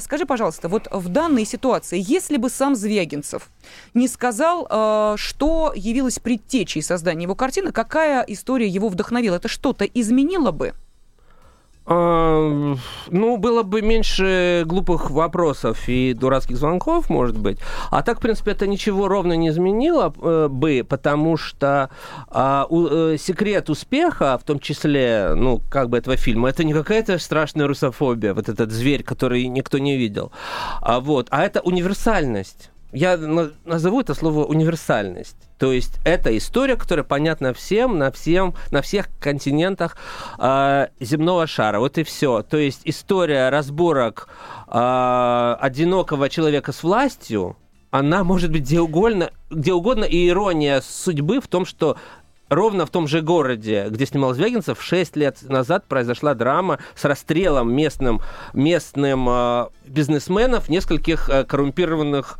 Скажи, 0.00 0.24
пожалуйста, 0.24 0.68
вот 0.68 0.88
в 0.90 1.08
данной 1.10 1.44
ситуации, 1.44 2.02
если 2.02 2.38
бы 2.38 2.48
сам 2.48 2.74
Звягинцев 2.74 3.50
не 3.92 4.08
сказал, 4.08 5.16
что 5.18 5.65
явилось 5.74 6.18
предтечей 6.18 6.82
создания 6.82 7.24
его 7.24 7.34
картины? 7.34 7.72
Какая 7.72 8.22
история 8.22 8.68
его 8.68 8.88
вдохновила? 8.88 9.36
Это 9.36 9.48
что-то 9.48 9.84
изменило 9.84 10.50
бы? 10.50 10.74
А, 11.88 12.74
ну, 13.10 13.36
было 13.36 13.62
бы 13.62 13.80
меньше 13.80 14.64
глупых 14.66 15.10
вопросов 15.10 15.88
и 15.88 16.14
дурацких 16.14 16.56
звонков, 16.56 17.08
может 17.08 17.38
быть. 17.38 17.58
А 17.90 18.02
так, 18.02 18.18
в 18.18 18.20
принципе, 18.20 18.50
это 18.50 18.66
ничего 18.66 19.06
ровно 19.06 19.34
не 19.34 19.50
изменило 19.50 20.12
э, 20.20 20.48
бы, 20.48 20.84
потому 20.88 21.36
что 21.36 21.90
а, 22.28 22.66
у, 22.68 22.86
э, 22.86 23.16
секрет 23.18 23.70
успеха, 23.70 24.36
в 24.36 24.44
том 24.44 24.58
числе, 24.58 25.34
ну, 25.36 25.62
как 25.70 25.88
бы 25.88 25.98
этого 25.98 26.16
фильма, 26.16 26.48
это 26.48 26.64
не 26.64 26.72
какая-то 26.72 27.18
страшная 27.18 27.68
русофобия, 27.68 28.34
вот 28.34 28.48
этот 28.48 28.72
зверь, 28.72 29.04
который 29.04 29.46
никто 29.46 29.78
не 29.78 29.96
видел. 29.96 30.32
А, 30.80 30.98
вот, 30.98 31.28
а 31.30 31.44
это 31.44 31.60
универсальность 31.60 32.70
я 32.92 33.16
назову 33.16 34.00
это 34.00 34.14
слово 34.14 34.44
универсальность. 34.44 35.36
То 35.58 35.72
есть 35.72 35.98
это 36.04 36.36
история, 36.36 36.76
которая 36.76 37.04
понятна 37.04 37.54
всем, 37.54 37.98
на, 37.98 38.10
всем, 38.10 38.54
на 38.70 38.82
всех 38.82 39.08
континентах 39.20 39.96
э, 40.38 40.88
земного 41.00 41.46
шара. 41.46 41.80
Вот 41.80 41.98
и 41.98 42.04
все. 42.04 42.42
То 42.42 42.56
есть 42.56 42.82
история 42.84 43.48
разборок 43.48 44.28
э, 44.68 45.56
одинокого 45.60 46.28
человека 46.28 46.72
с 46.72 46.82
властью, 46.82 47.56
она 47.90 48.24
может 48.24 48.50
быть 48.50 48.62
где 48.62 48.80
угодно, 48.80 49.30
где 49.50 49.72
угодно. 49.72 50.04
И 50.04 50.28
ирония 50.28 50.82
судьбы 50.82 51.40
в 51.40 51.48
том, 51.48 51.64
что 51.64 51.96
ровно 52.48 52.86
в 52.86 52.90
том 52.90 53.08
же 53.08 53.22
городе, 53.22 53.86
где 53.88 54.06
снимал 54.06 54.34
Звягинцев, 54.34 54.82
6 54.82 55.16
лет 55.16 55.38
назад 55.42 55.86
произошла 55.86 56.34
драма 56.34 56.78
с 56.94 57.04
расстрелом 57.04 57.72
местным, 57.72 58.20
местным 58.52 59.26
э, 59.28 59.66
бизнесменов, 59.86 60.68
нескольких 60.68 61.28
э, 61.28 61.44
коррумпированных 61.44 62.38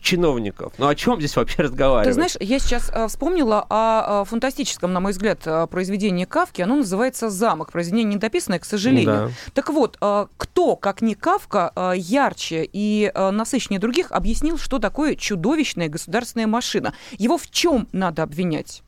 чиновников. 0.00 0.72
Ну 0.78 0.88
о 0.88 0.94
чем 0.94 1.18
здесь 1.18 1.36
вообще 1.36 1.62
разговаривать? 1.62 2.08
Ты 2.08 2.12
знаешь, 2.14 2.36
я 2.40 2.58
сейчас 2.58 2.90
а, 2.94 3.08
вспомнила 3.08 3.66
о, 3.68 4.20
о 4.20 4.24
фантастическом, 4.24 4.92
на 4.92 5.00
мой 5.00 5.12
взгляд, 5.12 5.40
а, 5.46 5.66
произведении 5.66 6.24
Кавки. 6.24 6.62
Оно 6.62 6.76
называется 6.76 7.30
«Замок». 7.30 7.72
Произведение 7.72 8.14
недописанное, 8.14 8.58
к 8.58 8.64
сожалению. 8.64 9.06
Да. 9.06 9.30
Так 9.54 9.70
вот, 9.70 9.98
кто, 10.36 10.76
как 10.76 11.02
не 11.02 11.14
Кавка, 11.14 11.72
ярче 11.96 12.68
и 12.72 13.12
насыщеннее 13.14 13.80
других 13.80 14.12
объяснил, 14.12 14.58
что 14.58 14.78
такое 14.78 15.14
чудовищная 15.14 15.88
государственная 15.88 16.46
машина? 16.46 16.94
Его 17.18 17.36
в 17.36 17.50
чем 17.50 17.88
надо 17.92 18.22
обвинять? 18.22 18.82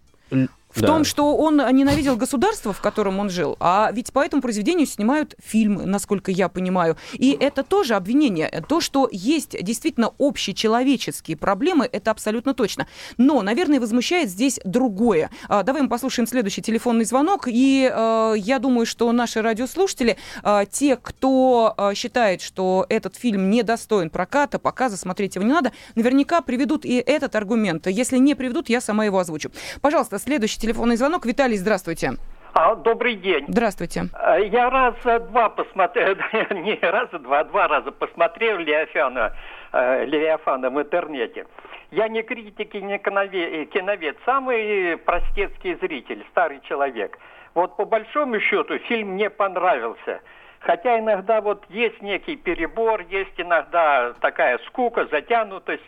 В 0.75 0.81
да. 0.81 0.87
том, 0.87 1.05
что 1.05 1.37
он 1.37 1.57
ненавидел 1.57 2.17
государство, 2.17 2.73
в 2.73 2.81
котором 2.81 3.19
он 3.19 3.29
жил, 3.31 3.57
а 3.61 3.91
ведь 3.93 4.13
по 4.13 4.25
этому 4.25 4.41
произведению 4.41 4.87
снимают 4.87 5.35
фильмы, 5.43 5.85
насколько 5.85 6.31
я 6.31 6.49
понимаю. 6.49 6.97
И 7.13 7.37
это 7.39 7.63
тоже 7.63 7.95
обвинение. 7.95 8.49
То, 8.69 8.81
что 8.81 9.09
есть 9.11 9.57
действительно 9.63 10.13
общечеловеческие 10.19 11.37
проблемы, 11.37 11.89
это 11.91 12.11
абсолютно 12.11 12.55
точно. 12.55 12.87
Но, 13.19 13.43
наверное, 13.43 13.81
возмущает 13.81 14.31
здесь 14.31 14.61
другое. 14.65 15.31
А, 15.49 15.63
давай 15.63 15.83
мы 15.83 15.89
послушаем 15.89 16.27
следующий 16.27 16.63
телефонный 16.63 17.05
звонок. 17.05 17.49
И 17.49 17.91
э, 17.93 18.35
я 18.37 18.59
думаю, 18.59 18.87
что 18.87 19.11
наши 19.13 19.43
радиослушатели, 19.43 20.17
э, 20.43 20.65
те, 20.71 20.97
кто 20.97 21.75
э, 21.77 21.95
считает, 21.95 22.43
что 22.43 22.87
этот 22.89 23.17
фильм 23.17 23.51
недостоин 23.51 24.11
проката, 24.11 24.59
показа, 24.59 24.97
смотреть 24.97 25.35
его 25.35 25.45
не 25.45 25.53
надо, 25.53 25.73
наверняка 25.95 26.41
приведут 26.43 26.85
и 26.85 26.97
этот 26.97 27.35
аргумент. 27.35 27.87
Если 27.87 28.19
не 28.19 28.35
приведут, 28.35 28.69
я 28.69 28.81
сама 28.81 29.05
его 29.05 29.19
озвучу. 29.19 29.51
Пожалуйста, 29.81 30.19
следующий 30.19 30.60
телефонный 30.61 30.97
звонок. 30.97 31.27
Виталий, 31.27 31.57
здравствуйте. 31.57 32.13
А, 32.53 32.75
добрый 32.75 33.15
день. 33.15 33.47
Здравствуйте. 33.49 34.05
А, 34.13 34.39
я 34.39 34.71
раза 34.71 35.21
два 35.21 35.49
посмотрел, 35.49 36.15
не 36.51 36.79
раза 36.81 37.19
два, 37.19 37.45
два 37.45 37.69
раза 37.69 37.91
посмотрел 37.93 38.59
Левиафана, 38.59 39.35
э, 39.73 40.05
Левиафана 40.05 40.71
в 40.71 40.81
интернете. 40.81 41.47
Я 41.91 42.09
не 42.09 42.23
критик 42.23 42.75
и 42.75 42.83
не 42.83 42.99
киновед, 42.99 44.17
самый 44.25 44.97
простецкий 44.99 45.75
зритель, 45.77 46.25
старый 46.31 46.61
человек. 46.69 47.19
Вот 47.55 47.77
по 47.77 47.85
большому 47.85 48.39
счету 48.41 48.79
фильм 48.79 49.15
мне 49.15 49.31
понравился. 49.31 50.21
Хотя 50.61 50.99
иногда 50.99 51.41
вот 51.41 51.65
есть 51.71 52.01
некий 52.03 52.37
перебор, 52.37 53.01
есть 53.09 53.33
иногда 53.39 54.13
такая 54.21 54.59
скука, 54.67 55.07
затянутость. 55.07 55.83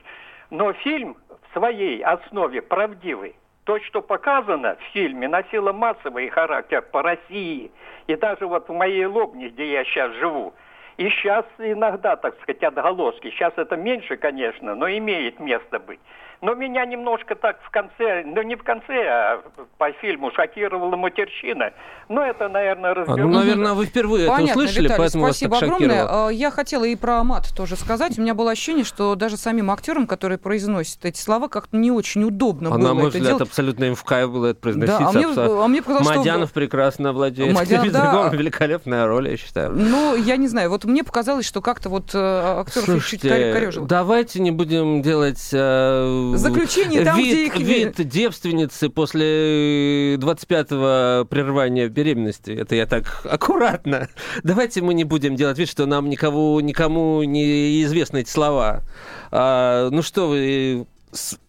Но 0.50 0.72
фильм 0.72 1.16
в 1.28 1.58
своей 1.58 2.02
основе 2.02 2.62
правдивый 2.62 3.36
то, 3.64 3.78
что 3.80 4.02
показано 4.02 4.76
в 4.76 4.92
фильме, 4.92 5.28
носило 5.28 5.72
массовый 5.72 6.28
характер 6.28 6.82
по 6.82 7.02
России. 7.02 7.70
И 8.06 8.16
даже 8.16 8.46
вот 8.46 8.68
в 8.68 8.72
моей 8.72 9.06
Лобне, 9.06 9.48
где 9.48 9.72
я 9.72 9.84
сейчас 9.84 10.12
живу, 10.14 10.52
и 10.96 11.08
сейчас 11.08 11.46
иногда, 11.58 12.16
так 12.16 12.34
сказать, 12.42 12.62
отголоски. 12.62 13.30
Сейчас 13.30 13.52
это 13.56 13.76
меньше, 13.76 14.16
конечно, 14.16 14.74
но 14.74 14.88
имеет 14.88 15.40
место 15.40 15.78
быть. 15.78 16.00
Но 16.42 16.54
меня 16.54 16.84
немножко 16.84 17.36
так 17.36 17.62
в 17.62 17.70
конце, 17.70 18.24
ну 18.26 18.42
не 18.42 18.56
в 18.56 18.64
конце, 18.64 19.06
а 19.06 19.42
по 19.78 19.92
фильму 19.92 20.32
шокировала 20.32 20.96
матерщина. 20.96 21.72
Но 22.08 22.20
это, 22.20 22.48
наверное. 22.48 23.04
А, 23.06 23.16
ну, 23.16 23.28
наверное, 23.28 23.74
вы 23.74 23.86
впервые 23.86 24.26
Понятно, 24.26 24.50
это 24.50 24.58
услышали, 24.58 24.84
Виталий, 24.84 24.98
поэтому 24.98 25.24
спасибо 25.26 25.50
вас 25.52 25.60
так 25.60 25.68
огромное. 25.68 26.00
шокировало. 26.00 26.26
А, 26.26 26.30
я 26.32 26.50
хотела 26.50 26.84
и 26.84 26.96
про 26.96 27.22
мат 27.22 27.54
тоже 27.56 27.76
сказать. 27.76 28.18
У 28.18 28.22
меня 28.22 28.34
было 28.34 28.50
ощущение, 28.50 28.84
что 28.84 29.14
даже 29.14 29.36
самим 29.36 29.70
актерам, 29.70 30.08
которые 30.08 30.36
произносят 30.36 31.04
эти 31.04 31.20
слова, 31.20 31.46
как-то 31.46 31.76
не 31.76 31.92
очень 31.92 32.24
удобно 32.24 32.70
а 32.70 32.72
было 32.72 32.88
на 32.88 32.94
мой 32.94 33.02
это 33.04 33.18
взгляд, 33.18 33.26
делать. 33.28 33.42
абсолютно 33.42 33.84
им 33.84 33.94
в 33.94 34.02
кайф 34.02 34.32
было 34.32 34.46
это 34.46 34.60
произносить. 34.60 34.98
Да, 34.98 35.08
а 35.08 35.12
мне, 35.12 35.26
а 35.36 35.68
мне 35.68 35.80
показалось, 35.80 36.16
Мадянов 36.16 36.48
что... 36.48 36.54
прекрасно 36.54 37.12
владеет 37.12 37.54
Мадян, 37.54 37.84
языком. 37.84 38.30
да. 38.30 38.36
Великолепная 38.36 39.06
роль, 39.06 39.30
я 39.30 39.36
считаю. 39.36 39.70
Ну, 39.70 40.16
я 40.16 40.36
не 40.36 40.48
знаю. 40.48 40.70
Вот 40.70 40.84
мне 40.84 41.04
показалось, 41.04 41.46
что 41.46 41.60
как-то 41.60 41.88
вот 41.88 42.10
э, 42.14 42.18
актеров 42.18 42.86
Слушайте, 42.86 43.28
чуть 43.28 43.52
корежил. 43.52 43.86
давайте 43.86 44.40
не 44.40 44.50
будем 44.50 45.02
делать 45.02 45.50
э, 45.52 46.31
Заключение 46.38 47.04
там, 47.04 47.16
вид, 47.18 47.32
где 47.32 47.46
их 47.46 47.56
вид 47.56 48.08
девственницы 48.08 48.88
после 48.88 50.16
25-го 50.16 51.24
прерывания 51.26 51.88
беременности. 51.88 52.50
Это 52.50 52.74
я 52.74 52.86
так 52.86 53.24
аккуратно. 53.24 54.08
Давайте 54.42 54.82
мы 54.82 54.94
не 54.94 55.04
будем 55.04 55.36
делать 55.36 55.58
вид, 55.58 55.68
что 55.68 55.86
нам 55.86 56.08
никого, 56.08 56.60
никому 56.60 57.22
не 57.22 57.82
известны 57.84 58.18
эти 58.18 58.30
слова. 58.30 58.82
А, 59.30 59.88
ну 59.90 60.02
что 60.02 60.28
вы, 60.28 60.86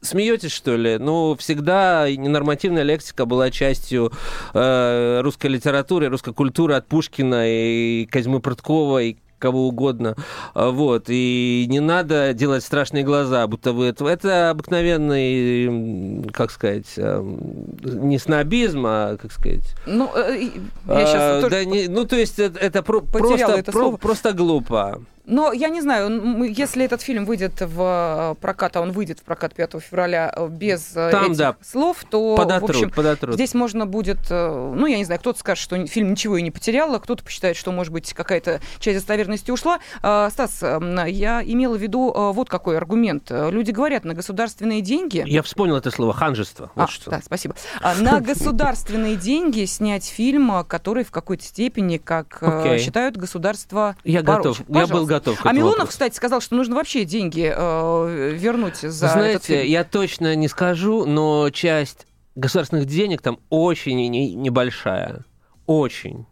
Смеетесь, 0.02 0.52
что 0.52 0.76
ли? 0.76 0.98
Ну, 0.98 1.38
всегда 1.38 2.12
ненормативная 2.12 2.84
лексика 2.84 3.26
была 3.26 3.50
частью 3.50 4.12
э, 4.54 5.22
русской 5.22 5.48
литературы, 5.48 6.10
русской 6.10 6.34
культуры 6.34 6.74
от 6.74 6.88
Пушкина 6.88 7.46
и 7.48 8.06
Козьмы 8.08 8.42
Прудкова, 8.42 9.02
и 9.02 9.16
кого 9.44 9.68
угодно. 9.68 10.16
А, 10.54 10.70
вот. 10.70 11.06
И 11.10 11.66
не 11.70 11.82
надо 11.82 12.34
делать 12.34 12.64
страшные 12.64 13.04
глаза, 13.04 13.46
будто 13.48 13.74
вы 13.74 13.88
это... 13.88 14.08
Это 14.14 14.52
обыкновенный, 14.52 16.24
как 16.32 16.52
сказать, 16.52 16.86
не 16.96 18.18
снобизм, 18.18 18.86
а, 18.88 19.18
как 19.18 19.34
сказать... 19.34 19.76
Ну, 19.86 20.10
э, 20.16 20.50
я 20.88 21.06
сейчас... 21.06 21.22
А, 21.22 21.42
тоже... 21.42 21.56
да, 21.56 21.66
не, 21.66 21.88
ну, 21.88 22.06
то 22.06 22.16
есть 22.16 22.40
это, 22.40 22.58
это 22.58 22.84
про, 22.84 23.02
просто, 23.02 23.52
это 23.52 23.72
про, 23.72 23.98
просто 23.98 24.32
глупо. 24.32 25.02
Но 25.26 25.54
я 25.54 25.70
не 25.70 25.82
знаю, 25.82 26.44
если 26.44 26.84
этот 26.84 27.02
фильм 27.02 27.26
выйдет 27.26 27.54
в 27.62 28.36
прокат, 28.42 28.76
а 28.76 28.82
он 28.82 28.92
выйдет 28.92 29.20
в 29.20 29.24
прокат 29.24 29.56
5 29.56 29.82
февраля 29.82 30.34
э, 30.36 30.48
без 30.50 30.92
э, 30.96 31.12
Там, 31.12 31.26
этих 31.28 31.38
да, 31.38 31.56
слов, 31.62 32.04
то 32.10 32.36
подотрут, 32.36 32.70
в 32.70 32.74
общем, 32.74 32.90
подотрут. 32.90 33.36
здесь 33.36 33.54
можно 33.54 33.86
будет, 33.86 34.20
э, 34.30 34.74
ну, 34.76 34.86
я 34.86 34.98
не 34.98 35.06
знаю, 35.06 35.22
кто-то 35.22 35.40
скажет, 35.40 35.64
что 35.64 35.88
фильм 35.88 36.12
ничего 36.12 36.38
и 36.38 36.42
не 36.42 36.52
потерял, 36.52 36.94
а 36.94 37.00
кто-то 37.00 37.24
посчитает, 37.24 37.56
что, 37.56 37.72
может 37.72 37.94
быть, 37.94 38.14
какая-то 38.14 38.60
часть 38.80 38.98
достоверности 38.98 39.52
ушла. 39.52 39.80
Стас, 40.00 40.62
я 40.62 41.42
имела 41.44 41.78
в 41.78 41.82
виду 41.82 42.12
вот 42.34 42.50
какой 42.50 42.78
аргумент. 42.78 43.32
Люди 43.32 43.72
говорят, 43.72 44.04
на 44.04 44.14
государственные 44.14 44.82
деньги... 44.82 45.24
Я 45.26 45.42
вспомнил 45.42 45.78
это 45.78 45.90
слово 45.92 46.14
«ханжество». 46.14 46.72
Вот 46.76 46.84
а, 46.84 46.88
что. 46.92 47.12
да, 47.12 47.22
спасибо. 47.24 47.56
На 48.00 48.20
государственные 48.22 49.16
деньги 49.16 49.66
снять 49.66 50.06
фильм, 50.06 50.64
который 50.66 51.04
в 51.04 51.12
какой-то 51.12 51.44
степени, 51.44 51.98
как 51.98 52.40
okay. 52.42 52.80
считают, 52.80 53.16
государство 53.16 53.96
Я 54.04 54.22
готов, 54.22 54.62
я 54.68 54.88
был 54.88 55.06
готов. 55.16 55.46
А 55.46 55.52
Милонов, 55.52 55.72
вопросу. 55.72 55.92
кстати, 55.92 56.16
сказал, 56.16 56.42
что 56.42 56.56
нужно 56.56 56.76
вообще 56.76 57.06
деньги 57.06 57.52
э, 57.56 58.32
вернуть 58.34 58.78
за 58.78 59.08
Знаете, 59.08 59.36
этот 59.36 59.46
фильм. 59.46 59.68
я 59.68 59.84
точно 59.84 60.36
не 60.36 60.48
скажу, 60.48 61.06
но 61.06 61.50
часть 61.50 62.08
государственных 62.36 62.86
денег 62.86 63.22
там 63.22 63.40
очень 63.50 63.98
не, 64.10 64.34
небольшая. 64.34 65.26
Очень. 65.66 66.26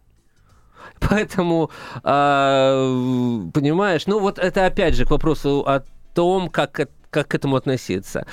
Поэтому, 1.00 1.70
э, 2.02 3.50
понимаешь, 3.54 4.06
ну 4.06 4.20
вот 4.20 4.38
это 4.38 4.66
опять 4.66 4.94
же 4.94 5.04
к 5.04 5.10
вопросу 5.10 5.60
о 5.66 5.82
том, 6.14 6.48
как, 6.48 6.88
как 7.10 7.28
к 7.28 7.34
этому 7.34 7.56
относиться. 7.56 8.26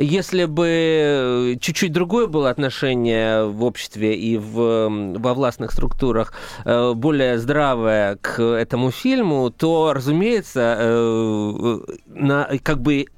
Если 0.00 0.46
бы 0.46 1.58
чуть-чуть 1.60 1.92
другое 1.92 2.26
было 2.26 2.48
отношение 2.48 3.44
в 3.44 3.62
обществе 3.62 4.16
и 4.16 4.38
в, 4.38 4.88
во 5.18 5.34
властных 5.34 5.72
структурах, 5.72 6.32
э, 6.64 6.94
более 6.94 7.38
здравое 7.38 8.16
к 8.16 8.40
этому 8.40 8.90
фильму, 8.92 9.50
то, 9.50 9.92
разумеется, 9.92 10.76
э, 10.78 11.78
на, 12.06 12.48
как 12.62 12.80
бы 12.80 13.08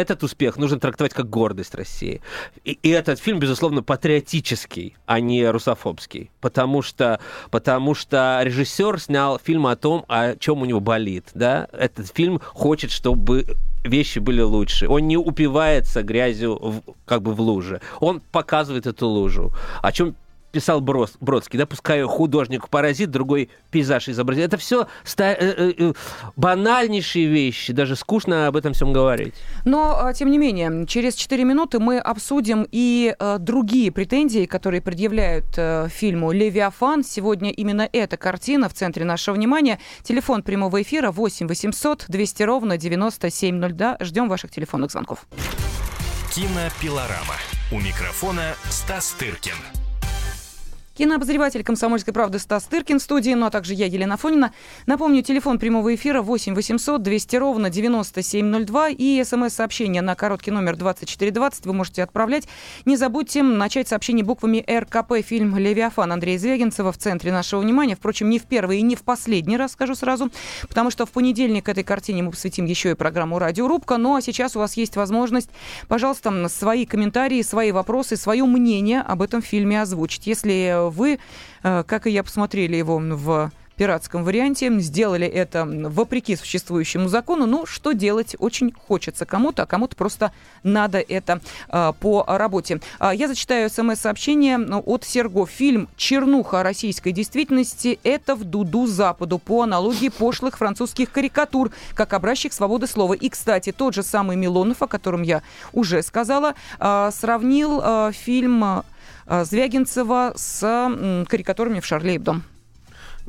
этот 0.00 0.22
успех 0.22 0.56
нужно 0.56 0.80
трактовать 0.80 1.12
как 1.12 1.28
гордость 1.28 1.74
России. 1.74 2.20
И, 2.64 2.72
и 2.82 2.88
этот 2.90 3.18
фильм, 3.18 3.38
безусловно, 3.38 3.82
патриотический, 3.82 4.96
а 5.06 5.20
не 5.20 5.46
русофобский. 5.48 6.30
Потому 6.40 6.82
что, 6.82 7.20
потому 7.50 7.94
что 7.94 8.40
режиссер 8.42 9.00
снял 9.00 9.38
фильм 9.38 9.66
о 9.66 9.76
том, 9.76 10.04
о 10.08 10.36
чем 10.36 10.62
у 10.62 10.64
него 10.64 10.80
болит. 10.80 11.26
Да? 11.34 11.68
Этот 11.72 12.08
фильм 12.14 12.40
хочет, 12.54 12.90
чтобы 12.90 13.44
вещи 13.84 14.18
были 14.18 14.42
лучше. 14.42 14.88
Он 14.88 15.06
не 15.06 15.16
упивается 15.16 16.02
грязью 16.02 16.56
в, 16.56 16.82
как 17.04 17.22
бы 17.22 17.34
в 17.34 17.40
луже. 17.40 17.80
Он 18.00 18.20
показывает 18.32 18.86
эту 18.86 19.06
лужу. 19.06 19.52
О 19.82 19.92
чем 19.92 20.14
писал 20.52 20.80
Брод, 20.80 21.12
Бродский, 21.20 21.58
да, 21.58 21.66
пускай 21.66 22.02
художник 22.02 22.68
паразит, 22.68 23.10
другой 23.10 23.50
пейзаж 23.70 24.08
изобразит. 24.08 24.44
Это 24.44 24.56
все 24.56 24.86
ста- 25.04 25.32
э, 25.32 25.36
э, 25.40 25.72
э, 25.78 25.92
банальнейшие 26.36 27.26
вещи, 27.26 27.72
даже 27.72 27.96
скучно 27.96 28.46
об 28.46 28.56
этом 28.56 28.72
всем 28.72 28.92
говорить. 28.92 29.34
Но, 29.64 29.96
а, 30.00 30.12
тем 30.12 30.30
не 30.30 30.38
менее, 30.38 30.86
через 30.86 31.14
4 31.14 31.44
минуты 31.44 31.78
мы 31.78 31.98
обсудим 31.98 32.66
и 32.70 33.14
э, 33.18 33.36
другие 33.38 33.92
претензии, 33.92 34.46
которые 34.46 34.80
предъявляют 34.80 35.46
э, 35.56 35.88
фильму 35.90 36.32
«Левиафан». 36.32 37.04
Сегодня 37.04 37.50
именно 37.50 37.88
эта 37.92 38.16
картина 38.16 38.68
в 38.68 38.74
центре 38.74 39.04
нашего 39.04 39.34
внимания. 39.34 39.78
Телефон 40.02 40.42
прямого 40.42 40.82
эфира 40.82 41.10
8 41.10 41.46
800 41.46 42.06
200 42.08 42.42
ровно 42.42 42.76
9702. 42.76 43.98
Ждем 44.00 44.28
ваших 44.28 44.50
телефонных 44.50 44.90
звонков. 44.90 45.26
Кинопилорама. 46.34 47.36
У 47.72 47.78
микрофона 47.80 48.54
Стас 48.68 49.14
Тыркин. 49.18 49.79
Кинообозреватель 51.00 51.64
«Комсомольской 51.64 52.12
правды» 52.12 52.38
Стас 52.38 52.64
Тыркин 52.64 52.98
в 52.98 53.02
студии, 53.02 53.30
ну 53.30 53.46
а 53.46 53.50
также 53.50 53.72
я, 53.72 53.86
Елена 53.86 54.18
Фонина. 54.18 54.52
Напомню, 54.84 55.22
телефон 55.22 55.58
прямого 55.58 55.94
эфира 55.94 56.20
8 56.20 56.54
800 56.54 57.00
200 57.00 57.36
ровно 57.36 57.70
9702 57.70 58.90
и 58.90 59.24
смс-сообщение 59.24 60.02
на 60.02 60.14
короткий 60.14 60.50
номер 60.50 60.76
2420 60.76 61.64
вы 61.64 61.72
можете 61.72 62.02
отправлять. 62.02 62.48
Не 62.84 62.98
забудьте 62.98 63.42
начать 63.42 63.88
сообщение 63.88 64.26
буквами 64.26 64.62
РКП. 64.68 65.26
Фильм 65.26 65.56
«Левиафан» 65.56 66.12
Андрея 66.12 66.38
Звягинцева 66.38 66.92
в 66.92 66.98
центре 66.98 67.32
нашего 67.32 67.62
внимания. 67.62 67.96
Впрочем, 67.96 68.28
не 68.28 68.38
в 68.38 68.42
первый 68.44 68.80
и 68.80 68.82
не 68.82 68.94
в 68.94 69.02
последний 69.02 69.56
раз, 69.56 69.72
скажу 69.72 69.94
сразу, 69.94 70.30
потому 70.68 70.90
что 70.90 71.06
в 71.06 71.12
понедельник 71.12 71.70
этой 71.70 71.82
картине 71.82 72.24
мы 72.24 72.32
посвятим 72.32 72.66
еще 72.66 72.90
и 72.90 72.94
программу 72.94 73.38
«Радиорубка». 73.38 73.96
Ну 73.96 74.16
а 74.16 74.20
сейчас 74.20 74.54
у 74.54 74.58
вас 74.58 74.76
есть 74.76 74.96
возможность, 74.96 75.48
пожалуйста, 75.88 76.46
свои 76.50 76.84
комментарии, 76.84 77.40
свои 77.40 77.72
вопросы, 77.72 78.18
свое 78.18 78.44
мнение 78.44 79.00
об 79.00 79.22
этом 79.22 79.40
фильме 79.40 79.80
озвучить. 79.80 80.26
Если 80.26 80.89
вы, 80.90 81.18
э, 81.62 81.84
как 81.86 82.06
и 82.06 82.10
я, 82.10 82.22
посмотрели 82.22 82.76
его 82.76 82.98
в 82.98 83.50
пиратском 83.80 84.24
варианте, 84.24 84.78
сделали 84.80 85.26
это 85.26 85.64
вопреки 85.64 86.36
существующему 86.36 87.08
закону. 87.08 87.46
Ну, 87.46 87.64
что 87.64 87.92
делать? 87.92 88.36
Очень 88.38 88.74
хочется 88.74 89.24
кому-то, 89.24 89.62
а 89.62 89.66
кому-то 89.66 89.96
просто 89.96 90.32
надо 90.62 90.98
это 90.98 91.40
э, 91.70 91.92
по 91.98 92.22
работе. 92.28 92.82
Э, 93.00 93.12
я 93.14 93.26
зачитаю 93.26 93.70
смс-сообщение 93.70 94.58
от 94.58 95.04
Серго. 95.04 95.46
Фильм 95.46 95.88
«Чернуха 95.96 96.62
российской 96.62 97.12
действительности»— 97.12 97.98
это 98.02 98.34
в 98.34 98.44
дуду 98.44 98.86
Западу 98.86 99.38
по 99.38 99.62
аналогии 99.62 100.10
пошлых 100.10 100.58
французских 100.58 101.10
карикатур, 101.10 101.70
как 101.94 102.12
образчик 102.12 102.52
свободы 102.52 102.86
слова. 102.86 103.14
И, 103.14 103.30
кстати, 103.30 103.72
тот 103.72 103.94
же 103.94 104.02
самый 104.02 104.36
Милонов, 104.36 104.82
о 104.82 104.88
котором 104.88 105.22
я 105.22 105.40
уже 105.72 106.02
сказала, 106.02 106.54
э, 106.78 107.10
сравнил 107.14 107.80
э, 107.82 108.12
фильм 108.12 108.82
Звягинцева 109.30 110.32
с 110.34 110.60
карикатурами 111.28 111.80
в 111.80 111.84
Шарле 111.84 112.16
Эбдо. 112.16 112.40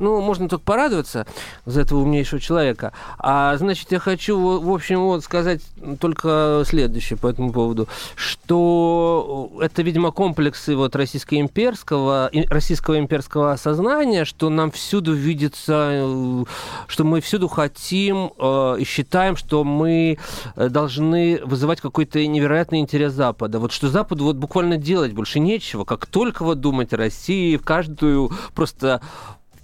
Ну, 0.02 0.20
можно 0.20 0.48
только 0.48 0.64
порадоваться 0.64 1.26
за 1.64 1.82
этого 1.82 2.00
умнейшего 2.00 2.40
человека. 2.40 2.92
А, 3.18 3.56
значит, 3.56 3.92
я 3.92 4.00
хочу, 4.00 4.58
в 4.58 4.74
общем, 4.74 4.98
вот 5.00 5.22
сказать 5.22 5.62
только 6.00 6.64
следующее 6.66 7.16
по 7.16 7.28
этому 7.28 7.52
поводу, 7.52 7.86
что 8.16 9.52
это, 9.60 9.82
видимо, 9.82 10.10
комплексы 10.10 10.74
вот 10.74 10.96
российско-имперского, 10.96 12.32
российского 12.48 12.98
имперского 12.98 13.54
сознания, 13.54 14.24
что 14.24 14.50
нам 14.50 14.72
всюду 14.72 15.12
видится, 15.12 15.90
э, 15.92 16.44
что 16.88 17.04
мы 17.04 17.20
всюду 17.20 17.46
хотим 17.46 18.32
э, 18.36 18.76
и 18.80 18.84
считаем, 18.84 19.36
что 19.36 19.62
мы 19.62 20.18
должны 20.56 21.40
вызывать 21.44 21.80
какой-то 21.80 22.26
невероятный 22.26 22.80
интерес 22.80 23.12
Запада. 23.12 23.60
Вот 23.60 23.70
что 23.70 23.88
Западу 23.88 24.24
вот 24.24 24.34
буквально 24.34 24.78
делать 24.78 25.12
больше 25.12 25.38
нечего, 25.38 25.84
как 25.84 26.06
только 26.06 26.42
вот 26.42 26.58
думать 26.58 26.92
о 26.92 26.96
России, 26.96 27.56
в 27.56 27.62
каждую 27.62 28.32
просто 28.56 29.00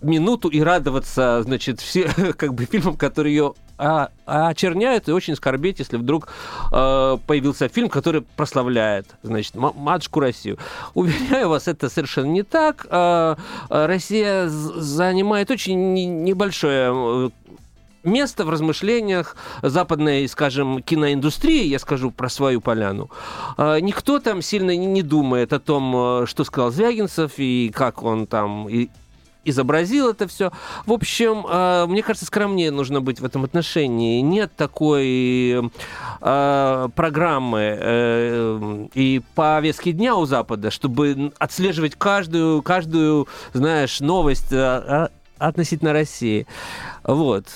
минуту 0.01 0.49
и 0.49 0.61
радоваться, 0.61 1.43
значит, 1.43 1.81
все 1.81 2.09
как 2.37 2.55
бы 2.55 2.65
фильмам, 2.65 2.97
которые 2.97 3.35
ее 3.35 3.55
а, 3.79 4.11
очерняют, 4.27 5.09
и 5.09 5.13
очень 5.13 5.37
скорбеть, 5.37 5.79
если 5.79 5.97
вдруг 5.97 6.29
э, 6.73 7.19
появился 7.27 7.69
фильм, 7.69 7.89
который 7.89 8.23
прославляет, 8.23 9.07
значит, 9.23 9.55
матушку 9.55 10.19
Россию. 10.19 10.59
Уверяю 10.95 11.49
вас, 11.49 11.69
это 11.69 11.89
совершенно 11.89 12.27
не 12.27 12.43
так. 12.43 12.87
Э, 12.91 13.37
Россия 13.69 14.49
занимает 14.49 15.53
очень 15.53 15.95
небольшое 16.25 17.31
место 18.03 18.45
в 18.45 18.51
размышлениях 18.51 19.37
западной, 19.63 20.27
скажем, 20.29 20.83
киноиндустрии, 20.83 21.67
я 21.67 21.79
скажу 21.79 22.11
про 22.11 22.29
свою 22.29 22.61
поляну, 22.61 23.11
никто 23.59 24.19
там 24.19 24.43
сильно 24.43 24.77
не 24.77 25.03
думает 25.03 25.53
о 25.53 25.61
том, 25.61 26.23
э, 26.23 26.27
что 26.27 26.43
сказал 26.45 26.73
Звягинцев 26.73 27.33
и 27.37 27.71
как 27.73 28.03
он 28.03 28.27
там 28.27 28.67
изобразил 29.49 30.11
это 30.11 30.27
все. 30.29 30.53
В 30.87 30.93
общем, 30.93 31.47
э, 31.49 31.87
мне 31.87 32.03
кажется, 32.03 32.27
скромнее 32.27 32.71
нужно 32.71 33.01
быть 33.01 33.21
в 33.21 33.25
этом 33.25 33.45
отношении. 33.45 34.21
Нет 34.21 34.53
такой 34.57 35.71
э, 36.21 36.89
программы 36.95 37.79
э, 37.81 38.87
и 38.95 39.23
повестки 39.35 39.93
дня 39.93 40.17
у 40.17 40.27
Запада, 40.27 40.71
чтобы 40.71 41.33
отслеживать 41.39 41.95
каждую, 41.97 42.63
каждую, 42.63 43.29
знаешь, 43.53 44.01
новость 44.01 44.53
относительно 45.39 45.93
России. 45.93 46.47
Вот. 47.05 47.47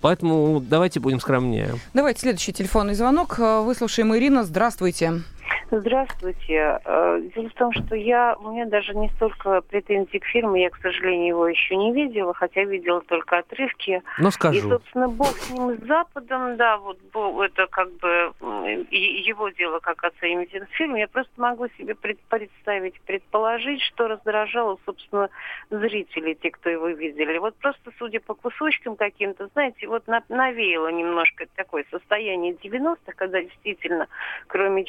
Поэтому 0.00 0.60
давайте 0.60 1.00
будем 1.00 1.20
скромнее. 1.20 1.74
Давайте 1.94 2.20
следующий 2.20 2.52
телефонный 2.52 2.94
звонок. 2.94 3.38
Выслушаем 3.38 4.14
Ирина. 4.16 4.44
Здравствуйте. 4.44 5.22
Здравствуйте. 5.70 6.80
Э, 6.84 7.20
дело 7.34 7.48
в 7.48 7.54
том, 7.54 7.72
что 7.72 7.94
я, 7.94 8.36
у 8.40 8.52
меня 8.52 8.66
даже 8.66 8.94
не 8.94 9.10
столько 9.10 9.60
претензий 9.60 10.18
к 10.18 10.24
фильму, 10.24 10.56
я, 10.56 10.70
к 10.70 10.76
сожалению, 10.78 11.28
его 11.28 11.48
еще 11.48 11.76
не 11.76 11.92
видела, 11.92 12.32
хотя 12.32 12.64
видела 12.64 13.02
только 13.02 13.38
отрывки. 13.38 14.02
Ну, 14.18 14.30
скажу. 14.30 14.58
И, 14.58 14.70
собственно, 14.70 15.08
бог 15.08 15.28
с 15.28 15.50
ним 15.50 15.76
с 15.76 15.86
Западом, 15.86 16.56
да, 16.56 16.78
вот 16.78 16.98
это 17.42 17.66
как 17.66 17.92
бы 17.98 18.32
его 18.90 19.48
дело, 19.50 19.78
как 19.80 20.04
оценивать 20.04 20.52
этот 20.52 20.70
фильм. 20.70 20.94
Я 20.94 21.08
просто 21.08 21.32
могу 21.36 21.68
себе 21.76 21.94
представить, 21.94 23.00
предположить, 23.02 23.82
что 23.82 24.08
раздражало, 24.08 24.78
собственно, 24.86 25.28
зрителей, 25.70 26.34
те, 26.34 26.50
кто 26.50 26.70
его 26.70 26.88
видели. 26.88 27.38
Вот 27.38 27.54
просто, 27.56 27.90
судя 27.98 28.20
по 28.20 28.34
кусочкам 28.34 28.96
каким-то, 28.96 29.48
знаете, 29.48 29.86
вот 29.86 30.04
навеяло 30.28 30.88
немножко 30.88 31.46
такое 31.56 31.84
состояние 31.90 32.54
90-х, 32.54 33.12
когда 33.16 33.42
действительно, 33.42 34.08
кроме 34.46 34.84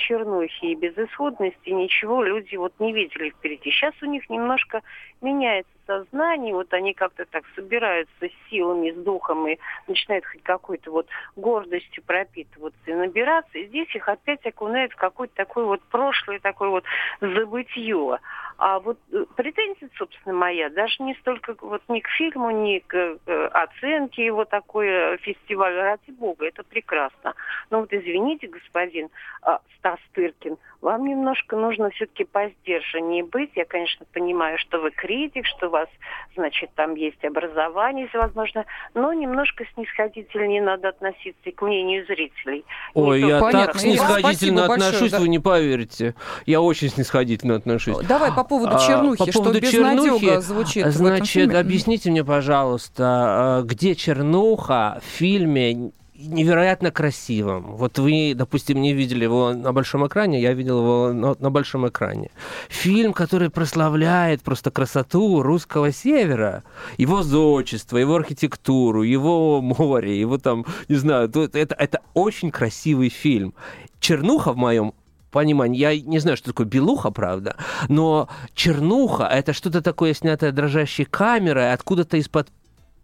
чернухи 0.49 0.71
и 0.71 0.75
безысходности, 0.75 1.69
ничего 1.69 2.23
люди 2.23 2.55
вот 2.55 2.73
не 2.79 2.93
видели 2.93 3.29
впереди. 3.29 3.71
Сейчас 3.71 3.93
у 4.01 4.05
них 4.05 4.29
немножко 4.29 4.81
меняется 5.21 5.71
сознание, 5.89 6.53
вот 6.53 6.71
они 6.73 6.93
как-то 6.93 7.25
так 7.25 7.43
собираются 7.55 8.13
с 8.21 8.49
силами, 8.49 8.91
с 8.91 8.95
духом 8.95 9.47
и 9.47 9.57
начинают 9.87 10.23
хоть 10.25 10.43
какой-то 10.43 10.91
вот 10.91 11.07
гордостью 11.35 12.03
пропитываться 12.03 12.79
и 12.85 12.93
набираться, 12.93 13.57
и 13.57 13.65
здесь 13.65 13.93
их 13.95 14.07
опять 14.07 14.45
окунают 14.45 14.91
в 14.91 14.97
какое-то 14.97 15.33
такое 15.35 15.65
вот 15.65 15.81
прошлое, 15.89 16.39
такое 16.39 16.69
вот 16.69 16.83
забытье. 17.21 18.19
А 18.59 18.79
вот 18.79 18.99
э, 19.11 19.25
претензия, 19.35 19.89
собственно, 19.97 20.35
моя, 20.35 20.69
даже 20.69 21.01
не 21.01 21.15
столько 21.15 21.55
вот 21.61 21.81
ни 21.87 22.01
к 22.01 22.09
фильму, 22.09 22.51
ни 22.51 22.79
к, 22.79 23.17
к 23.25 23.47
оценке 23.47 24.25
его 24.25 24.45
такой 24.45 24.87
э, 24.87 25.17
фестиваль, 25.17 25.73
ради 25.73 26.11
бога, 26.11 26.45
это 26.45 26.63
прекрасно. 26.63 27.33
Но 27.69 27.79
вот 27.79 27.93
извините, 27.93 28.47
господин 28.47 29.09
а, 29.41 29.61
Стас 29.77 29.99
Тыркин, 30.13 30.57
вам 30.81 31.05
немножко 31.05 31.55
нужно 31.55 31.89
все-таки 31.89 32.25
по 32.25 32.49
сдержаннее 32.49 33.23
быть. 33.23 33.51
Я, 33.55 33.65
конечно, 33.65 34.05
понимаю, 34.13 34.57
что 34.57 34.79
вы 34.79 34.91
критик, 34.91 35.45
что 35.45 35.67
у 35.67 35.71
вас, 35.79 35.89
значит, 36.35 36.69
там 36.75 36.95
есть 36.95 37.23
образование, 37.23 38.05
если 38.05 38.17
возможно, 38.17 38.65
но 38.93 39.13
немножко 39.13 39.63
снисходительнее 39.73 40.61
надо 40.61 40.89
относиться 40.89 41.51
к 41.51 41.61
мнению 41.61 42.05
зрителей. 42.05 42.65
Ой, 42.93 43.21
я 43.21 43.39
понятно. 43.39 43.73
так 43.73 43.81
снисходительно 43.81 44.65
отношусь, 44.65 44.91
большое, 44.91 45.11
да. 45.11 45.19
вы 45.19 45.27
не 45.29 45.39
поверите. 45.39 46.15
Я 46.45 46.61
очень 46.61 46.89
снисходительно 46.89 47.55
отношусь. 47.55 48.05
Давай 48.05 48.31
по 48.33 48.43
поводу 48.43 48.75
а, 48.75 48.79
чернухи, 48.79 49.23
а, 49.23 49.25
по 49.25 49.31
поводу 49.31 49.57
что 49.59 49.71
чернухи, 49.71 50.39
звучит 50.39 50.85
Значит, 50.87 51.53
объясните 51.53 52.11
мне, 52.11 52.23
пожалуйста, 52.23 53.03
а, 53.05 53.61
где 53.63 53.95
чернуха 53.95 54.99
в 55.01 55.05
фильме 55.05 55.91
невероятно 56.19 56.91
красивым. 56.91 57.75
Вот 57.75 57.97
вы, 57.97 58.33
допустим, 58.35 58.81
не 58.81 58.93
видели 58.93 59.23
его 59.23 59.53
на 59.53 59.71
большом 59.71 60.05
экране, 60.05 60.41
я 60.41 60.53
видел 60.53 60.79
его 60.79 61.13
на, 61.13 61.35
на 61.39 61.49
большом 61.49 61.87
экране. 61.87 62.29
Фильм, 62.67 63.13
который 63.13 63.49
прославляет 63.49 64.41
просто 64.41 64.71
красоту 64.71 65.41
русского 65.41 65.91
севера, 65.91 66.63
его 66.97 67.23
зодчество, 67.23 67.97
его 67.97 68.15
архитектуру, 68.15 69.03
его 69.03 69.61
море, 69.61 70.19
его 70.19 70.37
там, 70.37 70.65
не 70.89 70.95
знаю, 70.95 71.29
это, 71.29 71.75
это 71.75 72.01
очень 72.13 72.51
красивый 72.51 73.09
фильм. 73.09 73.53
Чернуха 73.99 74.53
в 74.53 74.57
моем 74.57 74.93
понимании, 75.31 75.79
я 75.79 75.99
не 75.99 76.19
знаю, 76.19 76.37
что 76.37 76.47
такое 76.47 76.65
белуха, 76.65 77.11
правда, 77.11 77.55
но 77.87 78.27
чернуха— 78.55 79.23
это 79.31 79.53
что-то 79.53 79.81
такое, 79.81 80.13
снятое 80.13 80.51
дрожащей 80.51 81.05
камерой, 81.05 81.71
откуда-то 81.73 82.17
из-под 82.17 82.49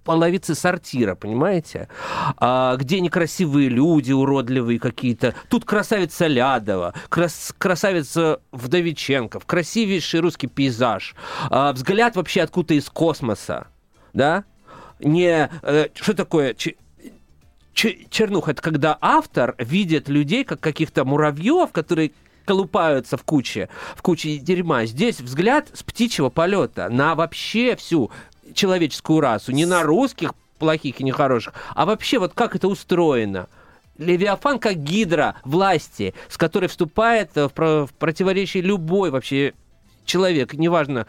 половицы 0.06 0.56
сортира, 0.56 1.16
понимаете? 1.16 1.90
А, 2.38 2.78
где 2.78 3.02
некрасивые 3.02 3.68
люди, 3.68 4.14
уродливые 4.14 4.80
какие-то. 4.80 5.34
Тут 5.50 5.66
красавица 5.66 6.28
Лядова, 6.28 6.94
крас 7.10 7.54
красавица 7.58 8.40
Вдовиченков, 8.54 9.46
красивейший 9.46 10.22
русский 10.22 10.48
пейзаж. 10.48 11.16
А, 11.50 11.74
взгляд 11.74 12.16
вообще 12.16 12.44
откуда-то 12.44 12.76
из 12.76 12.90
космоса, 12.90 13.68
да? 14.14 14.46
Не... 15.00 15.50
Э, 15.62 15.88
что 15.94 16.14
такое? 16.14 16.54
Ч 16.54 16.76
чернуха, 18.10 18.52
это 18.52 18.62
когда 18.62 18.98
автор 19.02 19.56
видит 19.58 20.08
людей 20.08 20.46
как 20.46 20.62
каких-то 20.62 21.04
муравьев, 21.04 21.74
которые 21.74 22.14
колупаются 22.46 23.18
в 23.18 23.24
куче, 23.24 23.68
в 23.96 24.02
куче 24.02 24.38
дерьма. 24.38 24.86
Здесь 24.86 25.20
взгляд 25.20 25.70
с 25.74 25.84
птичьего 25.84 26.30
полета 26.30 26.88
на 26.90 27.16
вообще 27.16 27.76
всю 27.76 28.12
человеческую 28.54 29.20
расу, 29.20 29.52
не 29.52 29.66
на 29.66 29.84
русских 29.84 30.34
плохих 30.60 31.00
и 31.02 31.04
нехороших, 31.04 31.54
а 31.74 31.86
вообще 31.86 32.20
вот 32.20 32.34
как 32.34 32.56
это 32.56 32.68
устроено. 32.68 33.48
Левиафан 33.98 34.60
как 34.60 34.84
гидра 34.84 35.36
власти, 35.46 36.14
с 36.28 36.38
которой 36.38 36.68
вступает 36.68 37.32
в, 37.36 37.90
противоречие 37.98 38.62
любой 38.62 39.10
вообще 39.10 39.54
человек, 40.06 40.54
неважно, 40.54 41.08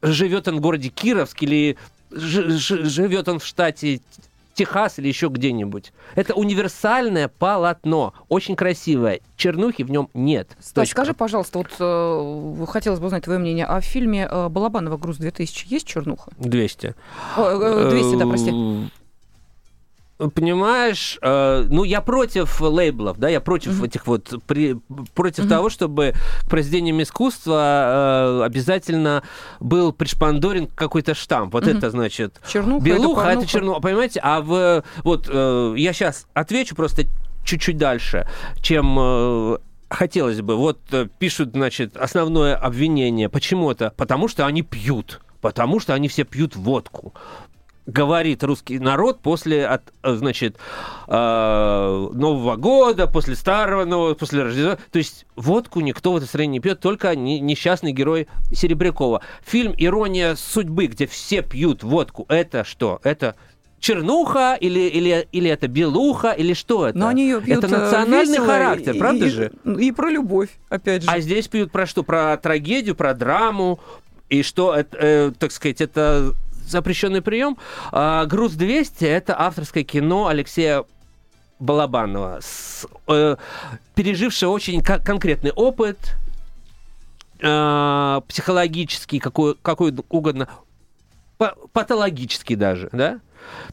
живет 0.00 0.46
он 0.48 0.58
в 0.58 0.60
городе 0.60 0.88
Кировск 0.90 1.42
или 1.42 1.76
живет 2.10 3.28
он 3.28 3.38
в 3.38 3.44
штате 3.44 4.00
Техас 4.60 4.98
или 4.98 5.08
еще 5.08 5.28
где-нибудь. 5.28 5.90
Это 6.16 6.34
универсальное 6.34 7.28
полотно, 7.28 8.12
очень 8.28 8.56
красивое. 8.56 9.20
Чернухи 9.36 9.82
в 9.84 9.90
нем 9.90 10.10
нет. 10.12 10.54
Стас, 10.60 10.90
скажи, 10.90 11.14
пожалуйста, 11.14 11.60
вот 11.60 11.68
э, 11.78 12.66
хотелось 12.66 13.00
бы 13.00 13.06
узнать 13.06 13.24
твое 13.24 13.38
мнение, 13.38 13.64
а 13.64 13.80
в 13.80 13.84
фильме 13.86 14.28
э, 14.30 14.48
Балабанова 14.50 14.98
«Груз-2000» 14.98 15.64
есть 15.64 15.86
чернуха? 15.86 16.30
200. 16.36 16.94
О, 17.38 17.88
200, 17.88 18.18
да, 18.18 18.26
прости 18.26 18.90
понимаешь, 20.28 21.18
э, 21.22 21.66
ну, 21.68 21.84
я 21.84 22.00
против 22.00 22.60
лейблов, 22.60 23.18
да, 23.18 23.28
я 23.28 23.40
против 23.40 23.80
mm-hmm. 23.80 23.86
этих 23.86 24.06
вот, 24.06 24.34
при, 24.46 24.76
против 25.14 25.44
mm-hmm. 25.44 25.48
того, 25.48 25.70
чтобы 25.70 26.14
к 26.44 26.50
произведениям 26.50 27.00
искусства 27.02 28.40
э, 28.40 28.44
обязательно 28.44 29.22
был 29.60 29.92
пришпандорен 29.92 30.66
какой-то 30.66 31.14
штамп. 31.14 31.54
Вот 31.54 31.64
mm-hmm. 31.64 31.78
это, 31.78 31.90
значит, 31.90 32.40
чернуха, 32.46 32.84
белуха, 32.84 33.22
это, 33.22 33.40
это 33.40 33.46
чернуха, 33.46 33.80
понимаете? 33.80 34.20
А 34.22 34.40
в, 34.40 34.84
вот, 35.04 35.28
э, 35.30 35.74
я 35.76 35.92
сейчас 35.92 36.26
отвечу 36.34 36.74
просто 36.74 37.04
чуть-чуть 37.44 37.78
дальше, 37.78 38.26
чем 38.60 38.96
э, 38.98 39.58
хотелось 39.88 40.40
бы. 40.40 40.56
Вот 40.56 40.78
э, 40.92 41.08
пишут, 41.18 41.50
значит, 41.52 41.96
основное 41.96 42.56
обвинение. 42.56 43.28
Почему 43.28 43.70
это? 43.70 43.92
Потому 43.96 44.28
что 44.28 44.46
они 44.46 44.62
пьют. 44.62 45.20
Потому 45.40 45.80
что 45.80 45.94
они 45.94 46.08
все 46.08 46.24
пьют 46.24 46.54
водку 46.54 47.14
говорит 47.90 48.42
русский 48.42 48.78
народ 48.78 49.20
после, 49.20 49.66
от, 49.66 49.82
значит, 50.02 50.56
э, 51.06 52.08
Нового 52.12 52.56
года, 52.56 53.06
после 53.06 53.34
Старого 53.34 53.84
Нового, 53.84 54.14
после 54.14 54.42
Рождества. 54.42 54.78
То 54.90 54.98
есть 54.98 55.26
водку 55.36 55.80
никто 55.80 56.12
в 56.12 56.16
этой 56.16 56.26
стране 56.26 56.48
не 56.48 56.60
пьет, 56.60 56.80
только 56.80 57.14
несчастный 57.16 57.92
герой 57.92 58.28
Серебрякова. 58.52 59.22
Фильм 59.44 59.74
«Ирония 59.76 60.34
судьбы», 60.36 60.86
где 60.86 61.06
все 61.06 61.42
пьют 61.42 61.82
водку, 61.82 62.26
это 62.28 62.64
что? 62.64 63.00
Это 63.02 63.34
чернуха 63.80 64.56
или, 64.60 64.80
или, 64.80 65.26
или 65.32 65.50
это 65.50 65.66
белуха, 65.66 66.30
или 66.32 66.52
что 66.52 66.88
это? 66.88 66.98
Но 66.98 67.08
они 67.08 67.24
ее 67.24 67.40
пьют 67.40 67.64
это 67.64 67.78
национальный 67.78 68.38
характер, 68.38 68.94
и, 68.94 68.98
правда 68.98 69.26
и, 69.26 69.30
же? 69.30 69.52
И 69.78 69.90
про 69.92 70.10
любовь, 70.10 70.50
опять 70.68 71.02
же. 71.02 71.10
А 71.10 71.18
здесь 71.20 71.48
пьют 71.48 71.72
про 71.72 71.86
что? 71.86 72.02
Про 72.02 72.36
трагедию, 72.36 72.94
про 72.94 73.14
драму, 73.14 73.80
и 74.28 74.42
что, 74.42 74.74
это, 74.74 74.96
э, 74.98 75.32
так 75.36 75.50
сказать, 75.50 75.80
это 75.80 76.34
запрещенный 76.70 77.22
прием. 77.22 77.56
А, 77.92 78.24
«Груз 78.26 78.52
200»— 78.52 78.92
это 79.06 79.38
авторское 79.38 79.84
кино 79.84 80.28
Алексея 80.28 80.84
Балабанова, 81.58 82.38
с, 82.40 82.86
э, 83.06 83.36
пережившего 83.94 84.50
очень 84.50 84.82
конкретный 84.82 85.52
опыт, 85.52 85.98
э, 87.40 88.20
психологический, 88.26 89.18
какой, 89.18 89.54
какой 89.60 89.94
угодно, 90.08 90.48
патологический 91.72 92.56
даже, 92.56 92.88
да? 92.92 93.20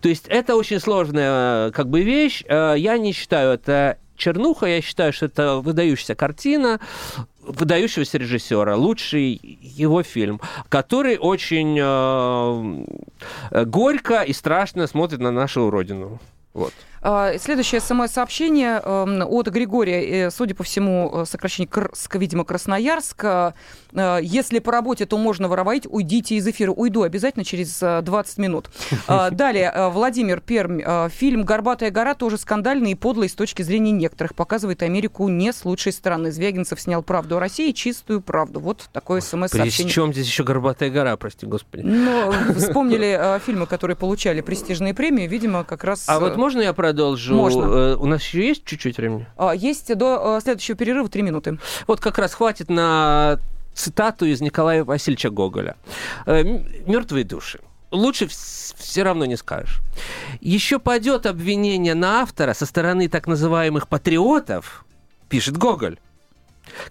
То 0.02 0.10
есть 0.10 0.28
это 0.28 0.56
очень 0.56 0.80
сложная 0.80 1.72
как 1.72 1.90
бы 1.90 2.02
вещь. 2.04 2.44
Э, 2.48 2.76
я 2.78 2.98
не 2.98 3.14
считаю 3.14 3.52
это 3.52 3.98
чернуха, 4.16 4.66
я 4.66 4.82
считаю, 4.82 5.14
что 5.14 5.28
это 5.28 5.56
выдающаяся 5.58 6.16
картина 6.16 6.80
выдающегося 7.48 8.18
режиссера, 8.18 8.76
лучший 8.76 9.40
его 9.62 10.04
фильм, 10.04 10.42
который 10.70 11.18
очень 11.18 11.78
э, 11.80 13.66
горько 13.66 14.22
и 14.22 14.34
страшно 14.34 14.88
смотрит 14.88 15.20
на 15.20 15.32
нашу 15.32 15.70
родину. 15.70 16.20
Вот. 16.54 16.74
А, 17.02 17.38
следующее 17.38 17.82
смс-сообщение 17.82 18.82
эм, 18.84 19.22
от 19.28 19.48
Григория, 19.48 20.28
э, 20.28 20.32
судя 20.32 20.56
по 20.56 20.64
всему, 20.64 21.12
э, 21.14 21.26
сокращение, 21.26 21.70
видимо, 22.14 22.44
Красноярск. 22.44 23.24
Э, 23.24 23.52
если 24.22 24.60
по 24.60 24.72
работе, 24.72 25.06
то 25.06 25.18
можно 25.18 25.48
воровать, 25.48 25.88
уйдите 25.90 26.36
из 26.36 26.48
эфира. 26.48 26.72
Уйду 26.72 27.04
обязательно 27.04 27.46
через 27.46 27.80
20 27.80 28.38
минут. 28.38 28.70
А, 29.08 29.30
далее, 29.32 29.90
Владимир 29.90 30.42
Пермь. 30.42 31.10
Фильм 31.10 31.44
«Горбатая 31.44 31.92
гора» 31.92 32.14
тоже 32.14 32.38
скандальный 32.38 32.92
и 32.92 32.96
подлый 32.96 33.30
с 33.30 33.34
точки 33.34 33.62
зрения 33.62 33.92
некоторых. 33.92 34.36
Показывает 34.36 34.84
Америку 34.84 35.28
не 35.30 35.54
с 35.54 35.66
лучшей 35.66 35.94
стороны. 35.94 36.32
Звягинцев 36.32 36.80
снял 36.80 37.04
«Правду 37.04 37.38
о 37.38 37.40
России», 37.40 37.72
чистую 37.72 38.22
правду. 38.22 38.60
Вот 38.60 38.90
такое 38.92 39.22
смс-сообщение. 39.22 39.88
При 39.88 39.94
чем 39.94 40.14
здесь 40.14 40.28
еще 40.28 40.44
«Горбатая 40.44 40.90
гора», 40.90 41.16
прости 41.18 41.46
господи? 41.46 41.84
Ну, 41.84 42.32
вспомнили 42.56 43.40
фильмы, 43.46 43.66
которые 43.66 43.96
получали 43.96 44.42
престижные 44.42 44.94
премии, 44.94 45.28
видимо, 45.28 45.64
как 45.64 45.84
раз... 45.84 46.06
А 46.08 46.20
вот 46.20 46.36
можно 46.38 46.62
я 46.62 46.74
продолжу? 46.74 46.87
Продолжу. 46.88 47.36
Можно. 47.36 47.63
Э, 47.65 47.95
у 47.95 48.06
нас 48.06 48.21
еще 48.23 48.47
есть 48.47 48.63
чуть-чуть 48.65 48.97
времени? 48.97 49.28
А, 49.38 49.54
есть 49.54 49.93
до 49.95 50.38
э, 50.38 50.41
следующего 50.41 50.78
перерыва 50.78 51.10
три 51.10 51.21
минуты. 51.21 51.60
Вот 51.86 52.00
как 52.00 52.17
раз 52.17 52.34
хватит 52.34 52.69
на 52.69 53.39
цитату 53.73 54.26
из 54.26 54.41
Николая 54.41 54.84
Васильевича 54.84 55.30
Гоголя. 55.30 55.76
Э, 56.26 56.43
«Мертвые 56.86 57.23
души». 57.23 57.60
Лучше 57.91 58.28
все 58.28 59.04
равно 59.04 59.26
не 59.26 59.38
скажешь. 59.38 59.80
Еще 60.41 60.78
пойдет 60.80 61.26
обвинение 61.26 61.95
на 61.95 62.21
автора 62.21 62.54
со 62.54 62.65
стороны 62.65 63.08
так 63.08 63.28
называемых 63.28 63.88
патриотов, 63.88 64.86
пишет 65.30 65.58
Гоголь, 65.58 65.97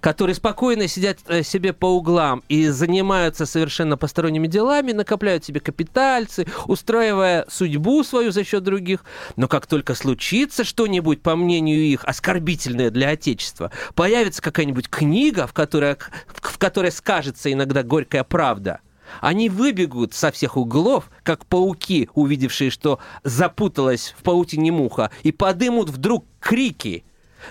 которые 0.00 0.34
спокойно 0.34 0.88
сидят 0.88 1.18
э, 1.26 1.42
себе 1.42 1.72
по 1.72 1.86
углам 1.86 2.42
и 2.48 2.68
занимаются 2.68 3.46
совершенно 3.46 3.96
посторонними 3.96 4.46
делами, 4.46 4.92
накопляют 4.92 5.44
себе 5.44 5.60
капитальцы, 5.60 6.46
устраивая 6.66 7.46
судьбу 7.48 8.02
свою 8.04 8.32
за 8.32 8.44
счет 8.44 8.62
других. 8.62 9.04
Но 9.36 9.48
как 9.48 9.66
только 9.66 9.94
случится 9.94 10.64
что-нибудь, 10.64 11.22
по 11.22 11.36
мнению 11.36 11.80
их, 11.82 12.04
оскорбительное 12.04 12.90
для 12.90 13.10
Отечества, 13.10 13.70
появится 13.94 14.42
какая-нибудь 14.42 14.88
книга, 14.88 15.46
в 15.46 15.52
которой, 15.52 15.96
в 16.42 16.58
которой 16.58 16.92
скажется 16.92 17.52
иногда 17.52 17.82
горькая 17.82 18.24
правда– 18.24 18.80
они 19.20 19.48
выбегут 19.48 20.14
со 20.14 20.30
всех 20.30 20.56
углов, 20.56 21.10
как 21.22 21.46
пауки, 21.46 22.08
увидевшие, 22.14 22.70
что 22.70 22.98
запуталась 23.22 24.14
в 24.18 24.22
паутине 24.22 24.72
муха, 24.72 25.10
и 25.22 25.32
подымут 25.32 25.90
вдруг 25.90 26.26
крики. 26.40 27.04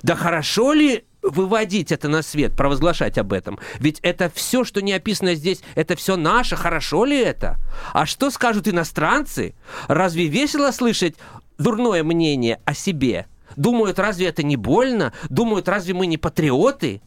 Да 0.04 0.16
хорошо 0.16 0.74
ли 0.74 1.06
выводить 1.26 1.92
это 1.92 2.08
на 2.08 2.22
свет, 2.22 2.56
провозглашать 2.56 3.18
об 3.18 3.34
этом. 3.34 3.60
Ведь 3.80 4.00
это 4.02 4.32
все, 4.34 4.64
что 4.64 4.82
не 4.82 4.94
описано 4.94 5.36
здесь, 5.36 5.62
это 5.76 5.96
все 5.96 6.16
наше, 6.16 6.56
хорошо 6.56 7.06
ли 7.06 7.18
это? 7.18 7.58
А 7.94 8.06
что 8.06 8.30
скажут 8.30 8.68
иностранцы? 8.68 9.56
Разве 9.88 10.28
весело 10.28 10.72
слышать 10.72 11.16
дурное 11.58 12.04
мнение 12.04 12.60
о 12.66 12.74
себе? 12.74 13.28
Думают, 13.56 14.00
разве 14.00 14.28
это 14.28 14.44
не 14.44 14.56
больно? 14.56 15.14
Думают, 15.30 15.70
разве 15.70 15.94
мы 15.94 16.08
не 16.08 16.18
патриоты? 16.18 17.02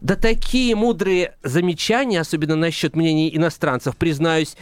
Да 0.00 0.14
такие 0.14 0.76
мудрые 0.76 1.34
замечания, 1.42 2.20
особенно 2.20 2.54
насчет 2.54 2.94
мнений 2.94 3.34
иностранцев, 3.34 3.96
признаюсь, 3.96 4.56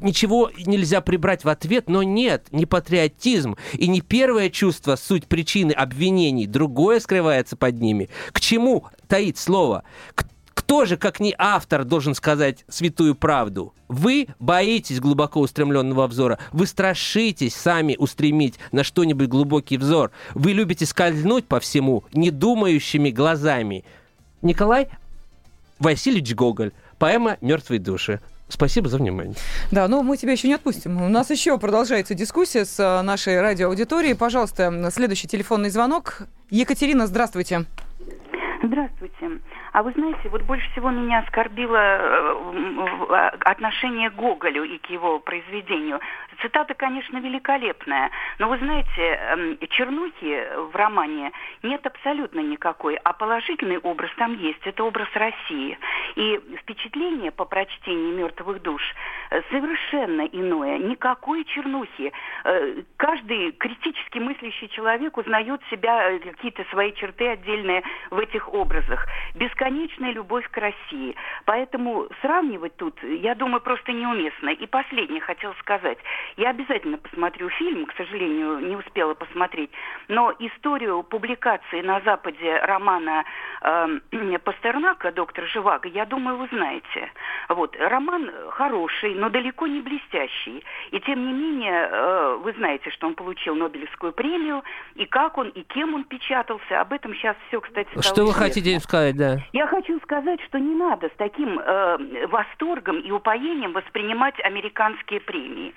ничего 0.00 0.50
нельзя 0.66 1.00
прибрать 1.00 1.44
в 1.44 1.48
ответ, 1.48 1.88
но 1.88 2.02
нет, 2.02 2.46
не 2.52 2.66
патриотизм 2.66 3.56
и 3.74 3.88
не 3.88 4.00
первое 4.00 4.50
чувство 4.50 4.96
суть 4.96 5.26
причины 5.26 5.72
обвинений, 5.72 6.46
другое 6.46 7.00
скрывается 7.00 7.56
под 7.56 7.80
ними. 7.80 8.08
К 8.32 8.40
чему 8.40 8.86
таит 9.08 9.38
слово? 9.38 9.84
Кто 10.70 10.84
же, 10.84 10.96
как 10.96 11.18
не 11.18 11.34
автор, 11.36 11.84
должен 11.84 12.14
сказать 12.14 12.64
святую 12.68 13.16
правду? 13.16 13.74
Вы 13.88 14.28
боитесь 14.38 15.00
глубоко 15.00 15.40
устремленного 15.40 16.06
взора. 16.06 16.38
Вы 16.52 16.66
страшитесь 16.66 17.56
сами 17.56 17.96
устремить 17.98 18.60
на 18.70 18.84
что-нибудь 18.84 19.26
глубокий 19.26 19.78
взор. 19.78 20.12
Вы 20.34 20.52
любите 20.52 20.86
скользнуть 20.86 21.46
по 21.46 21.58
всему 21.58 22.04
недумающими 22.12 23.10
глазами. 23.10 23.84
Николай 24.42 24.88
Васильевич 25.80 26.34
Гоголь. 26.34 26.70
Поэма 26.98 27.38
«Мертвые 27.40 27.80
души». 27.80 28.20
Спасибо 28.50 28.88
за 28.88 28.98
внимание. 28.98 29.34
Да, 29.70 29.88
но 29.88 30.02
мы 30.02 30.16
тебя 30.16 30.32
еще 30.32 30.48
не 30.48 30.54
отпустим. 30.54 31.00
У 31.00 31.08
нас 31.08 31.30
еще 31.30 31.58
продолжается 31.58 32.14
дискуссия 32.14 32.64
с 32.64 32.78
э, 32.78 33.02
нашей 33.02 33.40
радиоаудиторией. 33.40 34.16
Пожалуйста, 34.16 34.90
следующий 34.90 35.28
телефонный 35.28 35.70
звонок. 35.70 36.22
Екатерина, 36.50 37.06
здравствуйте. 37.06 37.64
Здравствуйте. 38.62 39.40
А 39.72 39.82
вы 39.82 39.92
знаете, 39.92 40.28
вот 40.28 40.42
больше 40.42 40.68
всего 40.72 40.90
меня 40.90 41.20
оскорбило 41.20 41.76
э, 41.76 43.30
отношение 43.44 44.10
к 44.10 44.16
Гоголю 44.16 44.64
и 44.64 44.78
к 44.78 44.86
его 44.90 45.20
произведению. 45.20 46.00
Цитата, 46.40 46.74
конечно, 46.74 47.18
великолепная, 47.18 48.10
но 48.38 48.48
вы 48.48 48.58
знаете, 48.58 49.02
эм, 49.02 49.58
чернухи 49.68 50.46
в 50.72 50.74
романе 50.74 51.32
нет 51.62 51.86
абсолютно 51.86 52.40
никакой, 52.40 52.96
а 52.96 53.12
положительный 53.12 53.78
образ 53.78 54.10
там 54.16 54.36
есть, 54.38 54.60
это 54.64 54.84
образ 54.84 55.08
России. 55.14 55.78
И 56.16 56.40
впечатление 56.60 57.30
по 57.30 57.44
прочтении 57.44 58.12
«Мертвых 58.12 58.62
душ» 58.62 58.82
совершенно 59.50 60.22
иное, 60.22 60.78
никакой 60.78 61.44
чернухи. 61.44 62.12
Э, 62.44 62.82
каждый 62.96 63.52
критически 63.52 64.18
мыслящий 64.18 64.68
человек 64.68 65.16
узнает 65.16 65.60
себя, 65.70 66.10
э, 66.10 66.18
какие-то 66.18 66.64
свои 66.70 66.92
черты 66.94 67.28
отдельные 67.28 67.82
в 68.10 68.18
этих 68.18 68.52
образах. 68.52 69.06
Бесконечная 69.34 70.12
любовь 70.12 70.48
к 70.50 70.56
России. 70.56 71.14
Поэтому 71.44 72.08
сравнивать 72.22 72.76
тут, 72.76 73.00
я 73.02 73.34
думаю, 73.34 73.60
просто 73.60 73.92
неуместно. 73.92 74.50
И 74.50 74.66
последнее 74.66 75.20
хотел 75.20 75.54
сказать. 75.60 75.98
Я 76.36 76.50
обязательно 76.50 76.98
посмотрю 76.98 77.48
фильм, 77.50 77.86
к 77.86 77.94
сожалению, 77.96 78.58
не 78.58 78.76
успела 78.76 79.14
посмотреть. 79.14 79.70
Но 80.08 80.34
историю 80.38 81.02
публикации 81.02 81.80
на 81.82 82.00
Западе 82.00 82.58
романа 82.58 83.24
э, 83.62 83.98
Пастернака 84.44 85.12
«Доктор 85.12 85.46
Живаго», 85.46 85.88
я 85.88 86.06
думаю, 86.06 86.36
вы 86.36 86.48
знаете. 86.52 87.10
Вот. 87.48 87.76
Роман 87.78 88.30
хороший, 88.50 89.14
но 89.14 89.28
далеко 89.28 89.66
не 89.66 89.80
блестящий. 89.80 90.64
И 90.90 91.00
тем 91.00 91.26
не 91.26 91.32
менее, 91.32 91.88
э, 91.90 92.36
вы 92.42 92.52
знаете, 92.52 92.90
что 92.90 93.06
он 93.06 93.14
получил 93.14 93.54
Нобелевскую 93.54 94.12
премию, 94.12 94.62
и 94.94 95.06
как 95.06 95.38
он, 95.38 95.48
и 95.48 95.62
кем 95.62 95.94
он 95.94 96.04
печатался. 96.04 96.80
Об 96.80 96.92
этом 96.92 97.14
сейчас 97.14 97.36
все, 97.48 97.60
кстати, 97.60 97.88
стало 97.88 98.02
Что 98.02 98.24
вы 98.24 98.32
хотите 98.32 98.78
сказать, 98.80 99.16
да? 99.16 99.38
Я 99.52 99.66
хочу 99.66 99.98
сказать, 100.00 100.40
что 100.42 100.58
не 100.58 100.74
надо 100.74 101.08
с 101.08 101.16
таким 101.16 101.58
э, 101.58 102.26
восторгом 102.26 103.00
и 103.00 103.10
упоением 103.10 103.72
воспринимать 103.72 104.38
американские 104.40 105.20
премии. 105.20 105.74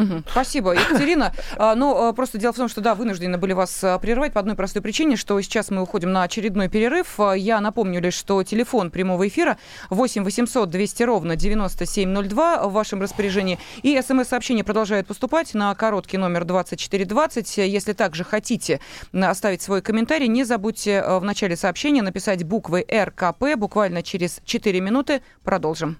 Мгм. 0.00 0.24
Спасибо, 0.30 0.72
Екатерина. 0.72 1.34
А, 1.56 1.74
Ну, 1.74 2.08
а, 2.08 2.12
просто 2.12 2.38
дело 2.38 2.52
в 2.52 2.56
том, 2.56 2.68
что, 2.68 2.80
да, 2.80 2.94
вынуждены 2.94 3.36
были 3.36 3.52
вас 3.52 3.84
а, 3.84 3.98
прервать 3.98 4.32
по 4.32 4.40
одной 4.40 4.56
простой 4.56 4.80
причине, 4.80 5.16
что 5.16 5.40
сейчас 5.42 5.70
мы 5.70 5.82
уходим 5.82 6.10
на 6.12 6.22
очередной 6.22 6.68
перерыв. 6.68 7.18
Я 7.36 7.60
напомню 7.60 8.00
лишь, 8.00 8.14
что 8.14 8.42
телефон 8.42 8.90
прямого 8.90 9.28
эфира 9.28 9.58
8 9.90 10.24
800 10.24 10.70
200 10.70 11.02
ровно 11.02 11.36
9702 11.36 12.68
в 12.68 12.72
вашем 12.72 13.02
распоряжении. 13.02 13.58
И 13.82 14.00
смс-сообщение 14.00 14.64
продолжает 14.64 15.06
поступать 15.06 15.52
на 15.54 15.74
короткий 15.74 16.16
номер 16.16 16.44
2420. 16.44 17.58
Если 17.58 17.92
также 17.92 18.24
хотите 18.24 18.80
оставить 19.12 19.60
свой 19.62 19.82
комментарий, 19.82 20.28
не 20.28 20.44
забудьте 20.44 21.02
в 21.02 21.24
начале 21.24 21.56
сообщения 21.56 22.02
написать 22.02 22.44
буквы 22.44 22.86
РКП. 22.90 23.56
Буквально 23.56 24.02
через 24.02 24.40
4 24.44 24.80
минуты 24.80 25.22
продолжим. 25.44 25.98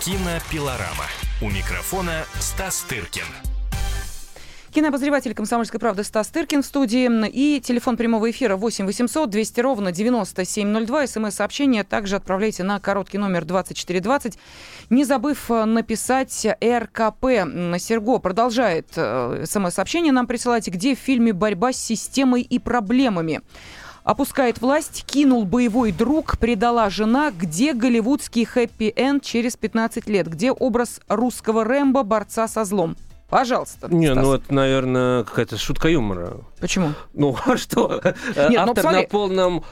Кинопилорама. 0.00 1.04
У 1.42 1.50
микрофона 1.50 2.24
Стас 2.38 2.82
Тыркин. 2.88 3.24
Кинообозреватель 4.72 5.34
«Комсомольской 5.34 5.80
правды» 5.80 6.04
Стас 6.04 6.28
Тыркин 6.28 6.62
в 6.62 6.66
студии. 6.66 7.28
И 7.28 7.60
телефон 7.60 7.96
прямого 7.96 8.30
эфира 8.30 8.56
8 8.56 8.86
800 8.86 9.30
200 9.30 9.60
ровно 9.60 9.92
9702. 9.92 11.06
СМС-сообщение 11.08 11.82
также 11.82 12.16
отправляйте 12.16 12.62
на 12.62 12.78
короткий 12.78 13.18
номер 13.18 13.44
2420. 13.44 14.38
Не 14.90 15.04
забыв 15.04 15.50
э, 15.50 15.64
написать 15.64 16.46
РКП. 16.64 17.24
М, 17.24 17.78
Серго 17.80 18.18
продолжает 18.18 18.88
э, 18.96 19.44
СМС-сообщение 19.44 20.12
нам 20.12 20.28
присылать, 20.28 20.68
где 20.68 20.94
в 20.94 20.98
фильме 21.00 21.32
борьба 21.32 21.72
с 21.72 21.76
системой 21.76 22.42
и 22.42 22.58
проблемами. 22.60 23.42
Опускает 24.04 24.60
власть, 24.60 25.02
кинул 25.06 25.46
боевой 25.46 25.90
друг, 25.90 26.36
предала 26.36 26.90
жена. 26.90 27.30
Где 27.30 27.72
голливудский 27.72 28.44
хэппи-энд 28.44 29.22
через 29.22 29.56
15 29.56 30.06
лет? 30.08 30.28
Где 30.28 30.52
образ 30.52 31.00
русского 31.08 31.64
Рэмбо, 31.64 32.02
борца 32.02 32.46
со 32.46 32.64
злом? 32.66 32.96
Пожалуйста. 33.30 33.88
Не, 33.88 34.12
Стас. 34.12 34.22
ну 34.22 34.34
это, 34.34 34.54
наверное, 34.54 35.24
какая-то 35.24 35.56
шутка 35.56 35.88
юмора. 35.88 36.36
Почему? 36.60 36.92
Ну, 37.14 37.34
а 37.46 37.56
что? 37.56 38.02
Нет, 38.36 38.50
ну, 38.50 38.72
Автор 38.72 38.92
на 38.92 39.02
полном 39.04 39.64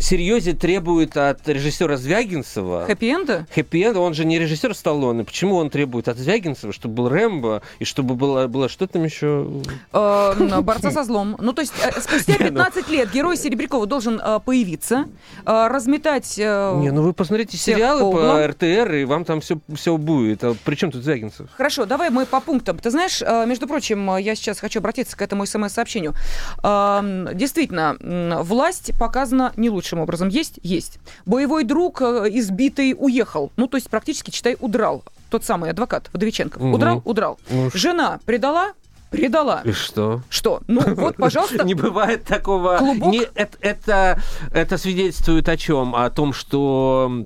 серьезе 0.00 0.52
требует 0.52 1.16
от 1.16 1.46
режиссера 1.48 1.96
Звягинцева 1.96 2.86
Хэппи-энда? 2.86 3.46
хэппи 3.54 3.96
он 3.96 4.14
же 4.14 4.24
не 4.24 4.38
режиссер 4.38 4.74
Сталлоне. 4.74 5.24
Почему 5.24 5.56
он 5.56 5.70
требует 5.70 6.08
от 6.08 6.18
Звягинцева, 6.18 6.72
чтобы 6.72 6.94
был 6.94 7.08
Рэмбо, 7.08 7.62
и 7.78 7.84
чтобы 7.84 8.14
было, 8.14 8.46
было 8.46 8.68
что 8.68 8.86
там 8.86 9.04
еще? 9.04 9.46
Э, 9.92 10.60
борца 10.62 10.90
со 10.90 11.04
злом. 11.04 11.36
Ну, 11.40 11.52
то 11.52 11.62
есть, 11.62 11.72
э, 11.82 12.00
спустя 12.00 12.32
Не, 12.32 12.50
ну. 12.50 12.64
15 12.64 12.88
лет 12.88 13.10
герой 13.12 13.36
Серебрякова 13.36 13.86
должен 13.86 14.20
э, 14.20 14.40
появиться, 14.44 15.06
разметать... 15.44 16.36
Не, 16.38 16.90
ну 16.90 17.02
вы 17.02 17.12
посмотрите 17.12 17.56
сериалы 17.56 18.12
по. 18.12 18.46
РТР, 18.46 18.94
и 18.94 19.04
вам 19.04 19.24
там 19.24 19.40
все, 19.40 19.96
будет. 19.96 20.44
А 20.44 20.54
при 20.64 20.74
чем 20.74 20.90
тут 20.90 21.02
Звягинцев? 21.02 21.48
Хорошо, 21.56 21.86
давай 21.86 22.10
мы 22.10 22.26
по 22.26 22.40
пунктам. 22.40 22.78
Ты 22.78 22.90
знаешь, 22.90 23.20
между 23.46 23.66
прочим, 23.66 24.16
я 24.16 24.34
сейчас 24.34 24.60
хочу 24.60 24.80
обратиться 24.80 25.16
к 25.16 25.22
этому 25.22 25.46
смс-сообщению. 25.46 26.14
Э, 26.62 27.28
Действительно, 27.34 27.96
власть 28.42 28.92
показана 28.98 29.52
не 29.56 29.70
лучшим 29.90 30.00
образом. 30.00 30.28
Есть? 30.28 30.60
Есть. 30.62 30.98
Боевой 31.26 31.64
друг 31.64 32.02
э, 32.02 32.28
избитый 32.30 32.94
уехал. 32.96 33.50
Ну, 33.56 33.66
то 33.66 33.76
есть 33.76 33.90
практически, 33.90 34.30
читай, 34.30 34.56
удрал. 34.60 35.02
Тот 35.30 35.44
самый 35.44 35.70
адвокат 35.70 36.10
Водовиченков. 36.12 36.62
Мгм. 36.62 36.74
Удрал? 36.74 37.02
Удрал. 37.04 37.38
Ну, 37.50 37.70
Жена 37.74 38.20
предала? 38.24 38.72
Предала. 39.10 39.62
И 39.64 39.72
что? 39.72 40.22
Что? 40.28 40.60
Ну, 40.68 40.80
вот, 40.94 41.16
пожалуйста. 41.16 41.64
Не 41.64 41.74
бывает 41.74 42.24
такого. 42.24 42.78
Клубок? 42.78 43.12
Не, 43.12 43.22
это, 43.34 43.58
это, 43.60 44.22
это 44.52 44.78
свидетельствует 44.78 45.48
о 45.48 45.56
чем? 45.56 45.96
О 45.96 46.08
том, 46.10 46.32
что 46.32 47.24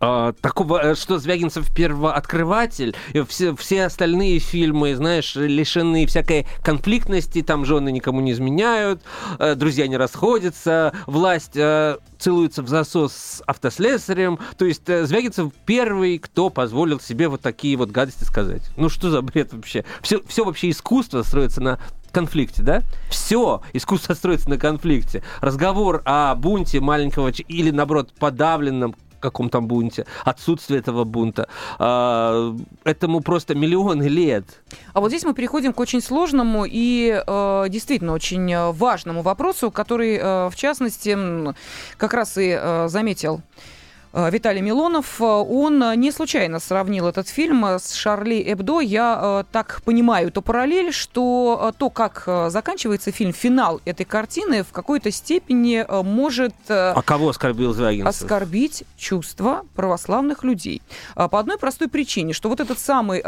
а, 0.00 0.32
такого, 0.32 0.80
э, 0.82 0.94
что 0.94 1.18
Звягинцев 1.18 1.72
первооткрыватель, 1.74 2.96
все, 3.28 3.54
все 3.54 3.84
остальные 3.84 4.38
фильмы, 4.38 4.96
знаешь, 4.96 5.34
лишены 5.34 6.06
всякой 6.06 6.46
конфликтности, 6.64 7.42
там 7.42 7.66
жены 7.66 7.92
никому 7.92 8.20
не 8.20 8.32
изменяют, 8.32 9.02
э, 9.38 9.54
друзья 9.54 9.86
не 9.88 9.98
расходятся, 9.98 10.94
власть 11.06 11.56
э, 11.56 11.98
целуется 12.18 12.62
в 12.62 12.68
засос 12.68 13.12
с 13.12 13.42
автослесарем, 13.46 14.38
то 14.56 14.64
есть 14.64 14.88
э, 14.88 15.04
Звягинцев 15.04 15.52
первый, 15.66 16.18
кто 16.18 16.48
позволил 16.48 16.98
себе 16.98 17.28
вот 17.28 17.42
такие 17.42 17.76
вот 17.76 17.90
гадости 17.90 18.24
сказать. 18.24 18.62
Ну 18.78 18.88
что 18.88 19.10
за 19.10 19.20
бред 19.20 19.52
вообще? 19.52 19.84
Все, 20.00 20.22
все 20.26 20.44
вообще 20.44 20.70
искусство 20.70 21.22
строится 21.22 21.60
на 21.60 21.78
конфликте, 22.10 22.62
да? 22.62 22.82
Все 23.10 23.62
искусство 23.74 24.14
строится 24.14 24.48
на 24.48 24.56
конфликте. 24.56 25.22
Разговор 25.40 26.02
о 26.06 26.34
бунте 26.34 26.80
маленького 26.80 27.28
или, 27.28 27.70
наоборот, 27.70 28.12
подавленном 28.18 28.96
каком 29.20 29.50
там 29.50 29.66
бунте, 29.66 30.06
отсутствие 30.24 30.80
этого 30.80 31.04
бунта. 31.04 31.48
а, 31.78 32.56
этому 32.84 33.20
просто 33.20 33.54
миллионы 33.54 34.04
лет. 34.04 34.44
А 34.92 35.00
вот 35.00 35.10
здесь 35.10 35.24
мы 35.24 35.34
переходим 35.34 35.72
к 35.72 35.80
очень 35.80 36.00
сложному 36.00 36.64
и 36.68 37.22
э, 37.26 37.66
действительно 37.68 38.12
очень 38.12 38.72
важному 38.72 39.22
вопросу, 39.22 39.70
который, 39.70 40.16
э, 40.16 40.48
в 40.48 40.56
частности, 40.56 41.16
как 41.96 42.14
раз 42.14 42.38
и 42.38 42.56
э, 42.58 42.88
заметил 42.88 43.42
Виталий 44.12 44.60
Милонов. 44.60 45.20
Э, 45.20 45.24
Он 45.24 45.82
э, 45.82 45.94
не 45.96 46.10
случайно 46.10 46.58
сравнил 46.58 47.06
этот 47.06 47.28
фильм 47.28 47.64
э, 47.64 47.78
с 47.78 47.94
Шарли 47.94 48.42
Эбдо. 48.52 48.80
Я 48.80 49.18
э, 49.22 49.44
так 49.52 49.82
понимаю 49.84 50.28
эту 50.28 50.42
параллель, 50.42 50.92
что 50.92 51.70
э, 51.70 51.78
то, 51.78 51.90
как 51.90 52.24
э, 52.26 52.50
заканчивается 52.50 53.12
фильм, 53.12 53.32
финал 53.32 53.80
этой 53.84 54.04
картины 54.04 54.64
в 54.64 54.72
какой-то 54.72 55.10
степени 55.10 55.84
э, 55.86 56.02
может 56.02 56.54
э, 56.68 56.92
А 56.96 57.02
кого 57.02 57.28
оскорбил 57.28 57.72
Звягинцев? 57.72 58.22
оскорбить 58.22 58.84
чувства 58.96 59.64
православных 59.76 60.42
людей. 60.44 60.82
По 61.14 61.38
одной 61.38 61.58
простой 61.58 61.88
причине, 61.88 62.32
что 62.32 62.48
вот 62.48 62.60
этот 62.60 62.78
самый 62.78 63.22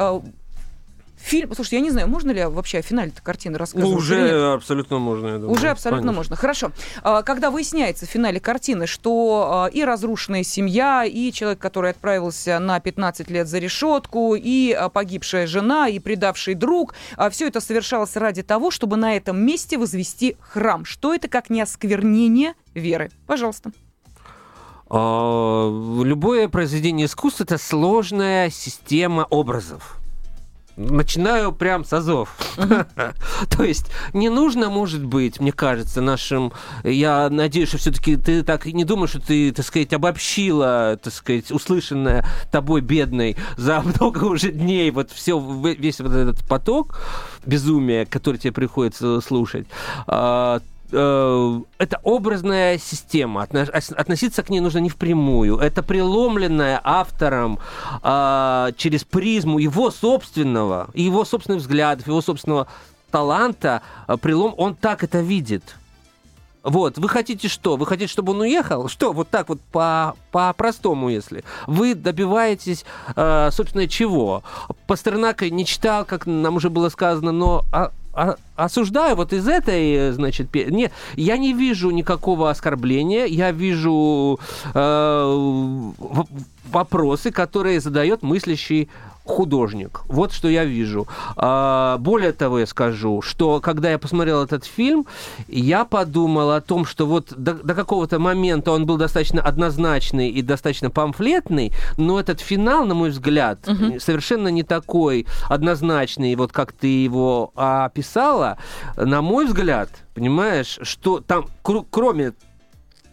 фильм... 1.23 1.55
Слушайте, 1.55 1.77
я 1.77 1.83
не 1.83 1.91
знаю, 1.91 2.09
можно 2.09 2.31
ли 2.31 2.45
вообще 2.45 2.79
о 2.79 2.83
финале 2.83 3.11
этой 3.11 3.23
картины 3.23 3.59
рассказывать? 3.59 3.97
уже 3.97 4.53
абсолютно 4.53 4.99
можно, 4.99 5.27
я 5.29 5.35
думаю. 5.35 5.51
Уже 5.51 5.69
абсолютно 5.69 6.03
Конечно. 6.03 6.17
можно. 6.17 6.37
Хорошо. 6.37 6.73
А, 7.03 7.23
Когда 7.23 7.51
выясняется 7.51 8.07
в 8.07 8.09
финале 8.09 8.41
картины, 8.41 8.87
что 8.87 9.65
а, 9.65 9.67
и 9.69 9.85
разрушенная 9.85 10.43
семья, 10.43 11.05
и 11.05 11.33
человек, 11.33 11.61
который 11.61 11.91
отправился 11.91 12.59
на 12.59 12.81
15 12.81 13.31
лет 13.31 13.49
за 13.49 13.59
решетку, 13.59 14.35
и 14.35 14.73
а, 14.73 14.89
погибшая 14.89 15.47
жена, 15.47 15.89
и 15.89 15.99
предавший 15.99 16.55
друг, 16.55 16.95
все 17.31 17.47
это 17.47 17.61
совершалось 17.61 18.17
ради 18.17 18.43
того, 18.43 18.71
чтобы 18.71 18.97
на 18.97 19.17
этом 19.17 19.41
месте 19.45 19.79
возвести 19.79 20.37
храм. 20.41 20.85
Что 20.85 21.15
это 21.15 21.29
как 21.29 21.51
не 21.51 21.61
осквернение 21.61 22.55
веры? 22.75 23.11
Пожалуйста. 23.27 23.71
Любое 24.91 26.49
произведение 26.49 27.07
искусства– 27.07 27.45
это 27.45 27.57
сложная 27.57 28.51
система 28.51 29.27
образов. 29.31 30.02
Начинаю 30.77 31.53
прям 31.53 31.85
с 31.85 31.93
азов. 31.93 32.35
То 33.51 33.63
есть 33.63 33.91
не 34.15 34.31
нужно, 34.31 34.71
может 34.71 35.05
быть, 35.05 35.39
мне 35.41 35.53
кажется, 35.53 36.01
нашим... 36.01 36.53
Я 36.83 37.29
надеюсь, 37.29 37.69
что 37.69 37.79
все-таки 37.79 38.17
ты 38.17 38.43
так 38.43 38.65
не 38.67 38.85
думаешь, 38.85 39.11
что 39.11 39.21
ты, 39.21 39.53
так 39.53 39.67
сказать, 39.67 39.93
обобщила, 39.93 40.99
так 41.03 41.13
сказать, 41.13 41.51
услышанное 41.51 42.27
тобой, 42.51 42.81
бедной, 42.81 43.37
за 43.57 43.81
много 43.99 44.25
уже 44.25 44.51
дней 44.51 44.91
вот 44.91 45.11
все, 45.11 45.39
весь 45.79 46.01
вот 46.01 46.13
этот 46.13 46.47
поток 46.49 46.99
безумия, 47.45 48.07
который 48.07 48.39
тебе 48.39 48.53
приходится 48.53 49.21
слушать. 49.21 49.67
Э, 50.93 51.61
это 51.79 52.01
образная 52.03 52.79
система. 52.79 53.43
Отно- 53.43 53.71
ос- 53.77 53.93
Относиться 53.93 54.43
к 54.43 54.51
ней 54.51 54.61
нужно 54.61 54.79
не 54.79 54.91
впрямую. 54.91 55.57
Это 55.59 55.83
преломленная 55.83 56.81
автором 56.85 57.59
а, 58.03 58.71
через 58.77 59.05
призму 59.05 59.59
его 59.59 59.91
собственного, 59.91 60.91
его 60.95 61.25
собственных 61.25 61.61
взглядов, 61.63 62.07
его 62.07 62.21
собственного 62.21 62.67
таланта. 63.11 63.83
а, 64.07 64.17
Прелом, 64.17 64.55
он 64.57 64.75
так 64.75 65.03
это 65.03 65.21
видит. 65.21 65.77
Вот, 66.63 66.97
вы 66.97 67.09
хотите 67.09 67.49
что? 67.49 67.77
Вы 67.77 67.87
хотите, 67.87 68.07
чтобы 68.13 68.33
он 68.33 68.43
уехал? 68.43 68.87
Что, 68.89 69.13
вот 69.13 69.29
так 69.29 69.49
вот 69.49 69.61
по- 69.73 70.15
по-простому, 70.31 71.09
если? 71.09 71.43
Вы 71.67 71.97
добиваетесь, 71.97 72.85
э, 73.17 73.49
собственно, 73.51 73.89
чего? 73.89 74.45
Пастернака 74.87 75.51
не 75.51 75.67
читал, 75.67 76.05
как 76.05 76.25
нам 76.27 76.55
уже 76.55 76.71
было 76.71 76.89
сказано, 76.89 77.33
но 77.33 77.65
а- 77.73 77.91
осуждаю 78.57 79.17
вот 79.17 79.33
из 79.33 79.49
этой, 79.49 79.93
э, 79.93 80.13
значит, 80.13 80.55
не, 80.55 80.91
я 81.17 81.37
не 81.37 81.53
вижу 81.53 81.91
никакого 81.91 82.51
оскорбления, 82.51 83.25
я 83.25 83.53
вижу 83.53 84.39
э, 84.75 85.93
вопросы, 86.71 87.31
которые 87.31 87.81
задает 87.81 88.23
мыслящий 88.23 88.89
художник. 89.25 90.03
Вот 90.09 90.33
что 90.33 90.49
я 90.49 90.65
вижу. 90.65 91.07
А, 91.37 91.99
более 91.99 92.33
того, 92.33 92.59
я 92.59 92.67
скажу, 92.67 93.23
что 93.23 93.61
когда 93.61 93.91
я 93.91 93.99
посмотрел 93.99 94.43
этот 94.43 94.65
фильм, 94.65 95.07
я 95.49 95.85
подумал 95.85 96.51
о 96.51 96.61
том, 96.61 96.85
что 96.85 97.07
вот 97.07 97.33
до, 97.37 97.55
до 97.55 97.75
какого-то 97.75 98.19
момента 98.19 98.73
он 98.73 98.87
был 98.87 98.97
достаточно 98.97 99.41
однозначный 99.41 100.29
и 100.29 100.43
достаточно 100.43 100.91
памфлетный, 100.91 101.73
но 101.97 102.19
этот 102.19 102.41
финал, 102.41 102.85
на 102.85 102.95
мой 102.95 103.11
взгляд, 103.11 103.69
угу. 103.69 104.01
совершенно 104.01 104.49
не 104.49 104.63
такой 104.63 105.27
однозначный, 105.49 106.35
вот 106.35 106.53
как 106.53 106.73
ты 106.73 106.87
его 106.87 107.53
описала. 107.55 108.59
На 108.97 109.23
мой 109.23 109.47
взгляд, 109.47 109.89
понимаешь, 110.15 110.79
что 110.83 111.21
там, 111.21 111.47
кроме 111.63 112.33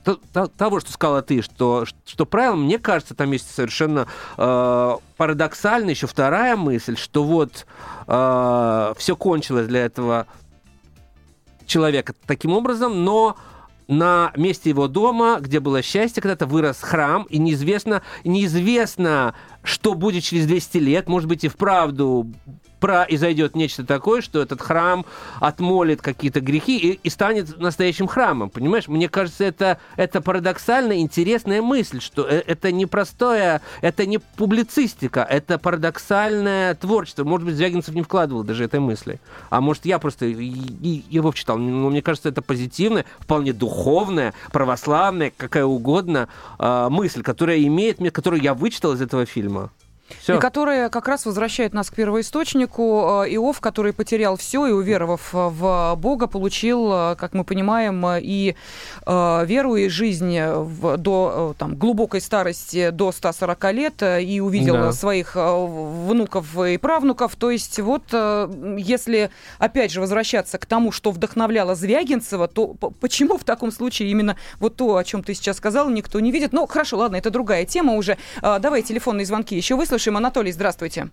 того, 0.04 0.80
что 0.80 0.92
сказала 0.92 1.22
ты, 1.22 1.42
что, 1.42 1.86
что 2.06 2.26
правило, 2.26 2.56
мне 2.56 2.80
кажется, 2.80 3.16
там 3.16 3.32
есть 3.32 3.54
совершенно 3.54 4.08
э, 4.38 4.96
парадоксально 5.18 5.90
еще 5.92 6.08
вторая 6.08 6.56
мысль, 6.56 6.96
что 6.98 7.24
вот 7.24 7.66
э, 8.08 8.94
все 8.98 9.16
кончилось 9.16 9.68
для 9.68 9.86
этого 9.86 10.28
человека 11.66 12.14
таким 12.26 12.54
образом, 12.54 13.04
но 13.04 13.38
на 13.88 14.32
месте 14.36 14.70
его 14.70 14.88
дома, 14.88 15.40
где 15.42 15.60
было 15.60 15.82
счастье, 15.82 16.22
когда-то 16.22 16.46
вырос 16.46 16.80
храм, 16.82 17.24
и 17.24 17.40
неизвестно, 17.40 18.04
неизвестно, 18.24 19.34
что 19.64 19.96
будет 19.96 20.24
через 20.24 20.46
200 20.46 20.78
лет, 20.78 21.10
может 21.10 21.28
быть, 21.28 21.44
и 21.44 21.48
вправду 21.48 22.32
произойдет 22.80 23.56
нечто 23.56 23.86
такое, 23.86 24.22
что 24.22 24.42
этот 24.42 24.62
храм 24.62 25.06
отмолит 25.40 26.02
какие-то 26.02 26.42
грехи 26.42 26.78
и, 26.78 27.00
и 27.04 27.10
станет 27.10 27.58
настоящим 27.60 28.08
храмом. 28.08 28.50
Понимаешь? 28.50 28.88
Мне 28.88 29.10
кажется, 29.10 29.44
это, 29.44 29.80
это 29.96 30.22
парадоксальная, 30.22 30.98
интересная 30.98 31.62
мысль, 31.62 32.00
что 32.02 32.26
э, 32.28 32.44
это 32.46 32.72
не 32.72 32.86
простое, 32.86 33.62
это 33.82 34.06
не 34.06 34.20
публицистика, 34.20 35.26
это 35.30 35.58
парадоксальное 35.58 36.76
творчество. 36.76 37.24
Может 37.24 37.46
быть, 37.46 37.56
Звягинцев 37.56 37.94
не 37.96 38.02
вкладывал 38.02 38.44
даже 38.44 38.64
этой 38.64 38.80
мысли. 38.80 39.20
А 39.50 39.62
может, 39.62 39.86
я 39.86 40.00
просто 40.00 40.26
его 40.26 41.34
читал. 41.34 41.58
Но 41.58 41.90
мне 41.90 42.02
кажется, 42.02 42.30
это 42.30 42.42
позитивная, 42.42 43.06
вполне 43.20 43.54
духовная, 43.54 44.34
православная, 44.52 45.32
какая 45.36 45.66
угодно 45.66 46.30
э, 46.58 46.88
мысль, 46.90 47.22
которая 47.22 47.62
имеет, 47.64 48.00
которую 48.14 48.42
я 48.42 48.54
вычитал 48.54 48.94
из 48.94 49.02
этого 49.02 49.26
фильма. 49.26 49.72
Все. 50.22 50.38
И 50.38 50.40
которая 50.40 50.90
как 50.90 51.08
раз 51.08 51.26
возвращает 51.26 51.74
нас 51.74 51.90
к 51.90 51.96
первоисточнику. 51.96 53.24
Э, 53.26 53.36
Иов, 53.36 53.60
который 53.60 53.94
потерял 53.94 54.38
все 54.38 54.66
и, 54.66 54.72
уверовав 54.72 55.30
в 55.34 55.96
Бога, 55.96 56.28
получил, 56.28 56.92
э, 56.92 57.16
как 57.16 57.34
мы 57.34 57.44
понимаем, 57.44 58.06
и 58.20 58.56
э, 59.06 59.46
веру, 59.46 59.76
и 59.76 59.88
жизнь 59.90 60.40
в, 60.40 60.98
до 60.98 61.56
там, 61.58 61.76
глубокой 61.76 62.22
старости, 62.22 62.90
до 62.90 63.12
140 63.12 63.74
лет, 63.74 64.04
и 64.04 64.40
увидел 64.42 64.76
да. 64.76 64.92
своих 64.92 65.36
внуков 65.36 66.58
и 66.58 66.78
правнуков. 66.78 67.36
То 67.36 67.52
есть 67.52 67.80
вот 67.80 68.04
если, 68.78 69.30
опять 69.58 69.92
же, 69.92 70.02
возвращаться 70.02 70.58
к 70.58 70.66
тому, 70.66 70.92
что 70.92 71.12
вдохновляло 71.12 71.76
Звягинцева, 71.76 72.48
то 72.48 72.68
почему 73.00 73.38
в 73.38 73.44
таком 73.44 73.72
случае 73.72 74.10
именно 74.10 74.38
вот 74.60 74.76
то, 74.76 74.98
о 74.98 75.04
чем 75.04 75.24
ты 75.24 75.34
сейчас 75.34 75.58
сказал, 75.58 75.90
никто 75.90 76.20
не 76.20 76.32
видит? 76.32 76.54
Ну, 76.54 76.66
хорошо, 76.68 76.98
ладно, 76.98 77.16
это 77.16 77.30
другая 77.30 77.66
тема 77.66 77.94
уже. 77.94 78.18
Давай 78.42 78.82
телефонные 78.82 79.26
звонки 79.26 79.56
еще 79.56 79.76
выслушаем 79.76 79.99
слушаем. 80.00 80.16
Анатолий, 80.16 80.52
здравствуйте. 80.52 81.08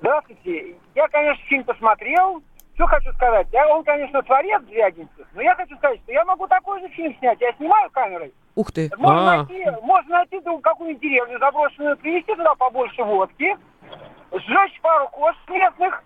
Здравствуйте. 0.00 0.74
Я, 0.96 1.06
конечно, 1.08 1.44
фильм 1.44 1.62
посмотрел. 1.62 2.42
Что 2.74 2.86
хочу 2.86 3.12
сказать? 3.12 3.46
Я, 3.52 3.68
он, 3.68 3.84
конечно, 3.84 4.20
творец 4.22 4.62
Звягинцев, 4.64 5.26
но 5.34 5.42
я 5.42 5.54
хочу 5.54 5.76
сказать, 5.76 6.00
что 6.02 6.12
я 6.12 6.24
могу 6.24 6.48
такой 6.48 6.80
же 6.80 6.88
фильм 6.88 7.16
снять. 7.18 7.40
Я 7.40 7.52
снимаю 7.52 7.88
камерой. 7.90 8.34
Ух 8.56 8.72
ты. 8.72 8.90
Можно 8.98 9.20
А-а-а. 9.20 9.36
найти, 9.46 9.80
можно 9.82 10.10
найти 10.18 10.40
какую-нибудь 10.60 11.00
деревню 11.00 11.38
заброшенную, 11.38 11.96
привезти 11.98 12.34
туда 12.34 12.54
побольше 12.56 13.04
водки, 13.04 13.56
сжечь 14.32 14.80
пару 14.82 15.08
кош 15.08 15.36
местных, 15.48 16.02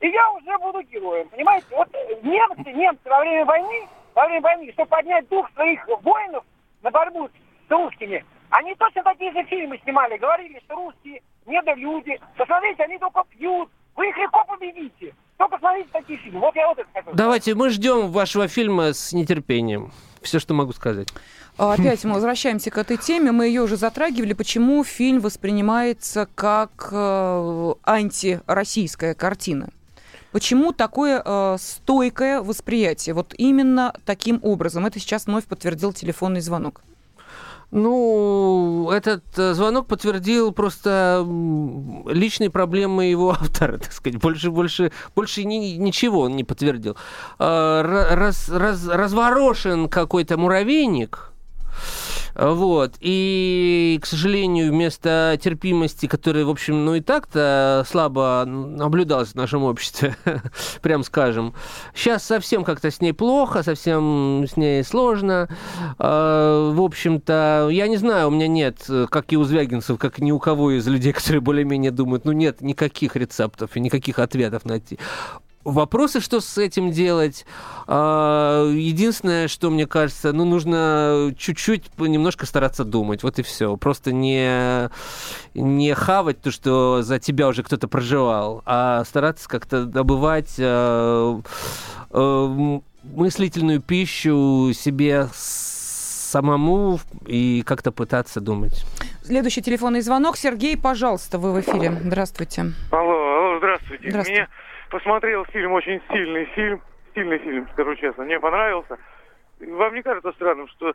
и 0.00 0.08
я 0.08 0.30
уже 0.30 0.56
буду 0.58 0.82
героем. 0.82 1.28
Понимаете? 1.30 1.66
Вот 1.72 1.88
немцы, 2.22 2.72
немцы 2.72 3.10
во 3.10 3.20
время 3.20 3.44
войны, 3.44 3.88
во 4.14 4.26
время 4.26 4.40
войны, 4.40 4.72
чтобы 4.72 4.88
поднять 4.88 5.28
дух 5.28 5.50
своих 5.54 5.84
воинов 6.02 6.44
на 6.82 6.90
борьбу 6.92 7.28
с 7.28 7.70
русскими, 7.70 8.24
они 8.56 8.74
точно 8.76 9.02
такие 9.02 9.32
же 9.32 9.44
фильмы 9.44 9.78
снимали. 9.84 10.16
Говорили, 10.16 10.60
что 10.64 10.76
русские 10.76 11.20
недолюди. 11.44 12.18
Посмотрите, 12.36 12.82
они 12.82 12.98
только 12.98 13.22
пьют. 13.30 13.68
Вы 13.94 14.08
их 14.08 14.16
легко 14.16 14.44
победите. 14.46 15.14
Только 15.36 15.58
смотрите 15.58 15.88
такие 15.92 16.18
фильмы. 16.18 16.40
Вот 16.40 16.56
я 16.56 16.66
вот 16.68 16.78
это 16.78 16.88
хочу 16.94 17.10
Давайте, 17.12 17.54
мы 17.54 17.68
ждем 17.68 18.10
вашего 18.10 18.48
фильма 18.48 18.94
с 18.94 19.12
нетерпением. 19.12 19.92
Все, 20.22 20.38
что 20.38 20.54
могу 20.54 20.72
сказать. 20.72 21.08
А, 21.58 21.74
опять 21.74 22.04
мы 22.04 22.14
возвращаемся 22.14 22.70
к 22.70 22.78
этой 22.78 22.96
теме. 22.96 23.30
Мы 23.30 23.46
ее 23.46 23.62
уже 23.62 23.76
затрагивали. 23.76 24.32
Почему 24.32 24.82
фильм 24.84 25.20
воспринимается 25.20 26.26
как 26.34 26.88
э, 26.90 27.74
антироссийская 27.84 29.14
картина? 29.14 29.68
Почему 30.32 30.72
такое 30.72 31.22
э, 31.24 31.56
стойкое 31.58 32.40
восприятие? 32.40 33.14
Вот 33.14 33.34
именно 33.36 33.94
таким 34.06 34.40
образом. 34.42 34.86
Это 34.86 34.98
сейчас 34.98 35.26
вновь 35.26 35.44
подтвердил 35.44 35.92
телефонный 35.92 36.40
звонок. 36.40 36.82
Ну, 37.72 38.90
этот 38.92 39.24
э, 39.36 39.54
звонок 39.54 39.88
подтвердил 39.88 40.52
просто 40.52 41.26
личные 42.06 42.48
проблемы 42.48 43.06
его 43.06 43.30
автора, 43.40 43.78
так 43.78 43.92
сказать. 43.92 44.20
Больше, 44.20 44.50
больше, 44.50 44.92
больше 45.14 45.44
ни, 45.44 45.76
ничего 45.76 46.20
он 46.20 46.36
не 46.36 46.44
подтвердил. 46.44 46.96
А, 47.38 47.82
раз, 48.14 48.48
раз, 48.48 48.86
разворошен 48.86 49.88
какой-то 49.88 50.38
муравейник, 50.38 51.32
вот. 52.38 52.94
И, 53.00 53.98
к 54.02 54.06
сожалению, 54.06 54.70
вместо 54.70 55.38
терпимости, 55.42 56.06
которая, 56.06 56.44
в 56.44 56.50
общем, 56.50 56.84
ну 56.84 56.94
и 56.94 57.00
так-то 57.00 57.84
слабо 57.88 58.44
наблюдалась 58.46 59.30
в 59.30 59.34
нашем 59.34 59.64
обществе, 59.64 60.16
прям 60.82 61.02
скажем, 61.02 61.54
сейчас 61.94 62.24
совсем 62.24 62.64
как-то 62.64 62.90
с 62.90 63.00
ней 63.00 63.12
плохо, 63.12 63.62
совсем 63.62 64.44
с 64.46 64.56
ней 64.56 64.84
сложно. 64.84 65.48
А, 65.98 66.72
в 66.72 66.80
общем-то, 66.80 67.68
я 67.70 67.88
не 67.88 67.96
знаю, 67.96 68.28
у 68.28 68.30
меня 68.30 68.48
нет, 68.48 68.86
как 69.10 69.32
и 69.32 69.36
у 69.36 69.44
Звягинцев, 69.44 69.98
как 69.98 70.18
ни 70.18 70.30
у 70.30 70.38
кого 70.38 70.72
из 70.72 70.86
людей, 70.86 71.12
которые 71.14 71.40
более-менее 71.40 71.90
думают, 71.90 72.24
ну 72.24 72.32
нет 72.32 72.60
никаких 72.60 73.16
рецептов 73.16 73.76
и 73.76 73.80
никаких 73.80 74.18
ответов 74.18 74.64
найти 74.64 74.98
вопросы, 75.66 76.20
что 76.20 76.40
с 76.40 76.56
этим 76.56 76.90
делать. 76.90 77.44
А, 77.86 78.70
единственное, 78.70 79.48
что 79.48 79.68
мне 79.70 79.86
кажется, 79.86 80.32
ну, 80.32 80.44
нужно 80.44 81.34
чуть-чуть 81.36 81.98
немножко 81.98 82.46
стараться 82.46 82.84
думать. 82.84 83.22
Вот 83.22 83.38
и 83.38 83.42
все. 83.42 83.76
Просто 83.76 84.12
не, 84.12 84.88
не 85.54 85.94
хавать 85.94 86.40
то, 86.40 86.50
что 86.50 87.02
за 87.02 87.18
тебя 87.18 87.48
уже 87.48 87.62
кто-то 87.62 87.88
проживал, 87.88 88.62
а 88.64 89.04
стараться 89.04 89.48
как-то 89.48 89.84
добывать 89.84 90.54
э, 90.58 91.40
э, 92.10 92.78
мыслительную 93.02 93.80
пищу 93.80 94.70
себе 94.72 95.28
самому 95.34 97.00
и 97.26 97.62
как-то 97.66 97.92
пытаться 97.92 98.40
думать. 98.40 98.84
Следующий 99.22 99.62
телефонный 99.62 100.00
звонок. 100.00 100.36
Сергей, 100.36 100.76
пожалуйста, 100.76 101.38
вы 101.38 101.52
в 101.52 101.60
эфире. 101.60 101.92
Здравствуйте. 102.04 102.72
Алло, 102.90 103.10
алло, 103.10 103.58
здравствуйте. 103.58 104.10
Здравствуйте. 104.10 104.42
Мне 104.42 104.48
посмотрел 104.90 105.44
фильм, 105.46 105.72
очень 105.72 106.00
сильный 106.10 106.44
фильм, 106.46 106.80
сильный 107.14 107.38
фильм, 107.38 107.68
скажу 107.72 107.94
честно, 107.96 108.24
мне 108.24 108.40
понравился. 108.40 108.98
Вам 109.60 109.94
не 109.94 110.02
кажется 110.02 110.32
странным, 110.32 110.68
что 110.68 110.94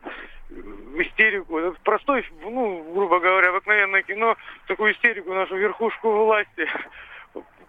истерику, 0.96 1.58
это 1.58 1.76
простой, 1.82 2.24
ну, 2.42 2.92
грубо 2.94 3.18
говоря, 3.18 3.48
обыкновенное 3.48 4.02
кино, 4.02 4.36
такую 4.68 4.92
истерику 4.92 5.34
нашу 5.34 5.56
верхушку 5.56 6.10
власти 6.10 6.68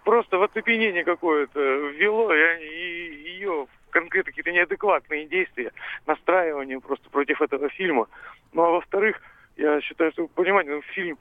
просто 0.04 0.38
в 0.38 0.42
оцепенение 0.42 1.02
какое-то 1.02 1.60
ввело, 1.60 2.32
и, 2.32 2.58
и 2.60 3.30
ее 3.38 3.66
конкретно 3.90 4.30
какие-то 4.30 4.52
неадекватные 4.52 5.26
действия, 5.26 5.72
настраивание 6.06 6.80
просто 6.80 7.08
против 7.10 7.40
этого 7.42 7.68
фильма. 7.70 8.06
Ну, 8.52 8.62
а 8.62 8.70
во-вторых, 8.70 9.20
я 9.56 9.80
считаю, 9.80 10.12
что, 10.12 10.28
понимаете, 10.28 10.72
ну, 10.72 10.82
фильм 10.82 11.18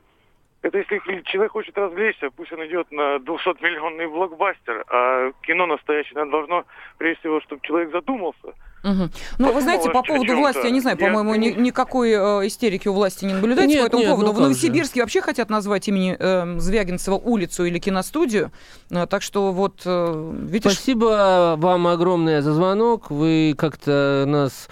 это 0.63 0.77
если 0.77 1.21
человек 1.25 1.51
хочет 1.51 1.77
развлечься, 1.77 2.29
пусть 2.35 2.51
он 2.53 2.65
идет 2.65 2.89
на 2.89 3.17
200-миллионный 3.17 4.07
блокбастер, 4.07 4.85
а 4.87 5.31
кино 5.41 5.65
настоящее, 5.65 6.21
оно 6.21 6.31
должно, 6.31 6.65
прежде 6.97 7.19
всего, 7.19 7.41
чтобы 7.41 7.61
человек 7.63 7.91
задумался. 7.91 8.53
Угу. 8.83 9.09
Ну, 9.39 9.51
вы 9.51 9.61
знаете, 9.61 9.89
по 9.89 10.01
поводу 10.03 10.35
власти, 10.35 10.65
я 10.65 10.71
не 10.71 10.79
знаю, 10.79 10.97
по-моему, 10.97 11.35
ни, 11.35 11.49
никакой 11.49 12.11
э, 12.11 12.47
истерики 12.47 12.87
у 12.87 12.93
власти 12.93 13.25
не 13.25 13.33
наблюдается 13.33 13.75
нет, 13.75 13.81
по 13.81 13.87
этому 13.87 14.01
нет, 14.01 14.11
поводу. 14.11 14.27
Ну, 14.27 14.33
в 14.33 14.41
Новосибирске 14.41 15.01
вообще 15.01 15.21
хотят 15.21 15.49
назвать 15.49 15.87
имени 15.89 16.15
э, 16.17 16.59
Звягинцева 16.59 17.15
улицу 17.15 17.65
или 17.65 17.79
киностудию. 17.79 18.51
Э, 18.89 19.05
так 19.05 19.21
что 19.21 19.51
вот, 19.51 19.81
э, 19.85 20.33
видишь... 20.47 20.73
Спасибо 20.73 21.55
вам 21.57 21.87
огромное 21.87 22.41
за 22.41 22.53
звонок. 22.53 23.09
Вы 23.09 23.53
как-то 23.57 24.25
нас 24.27 24.69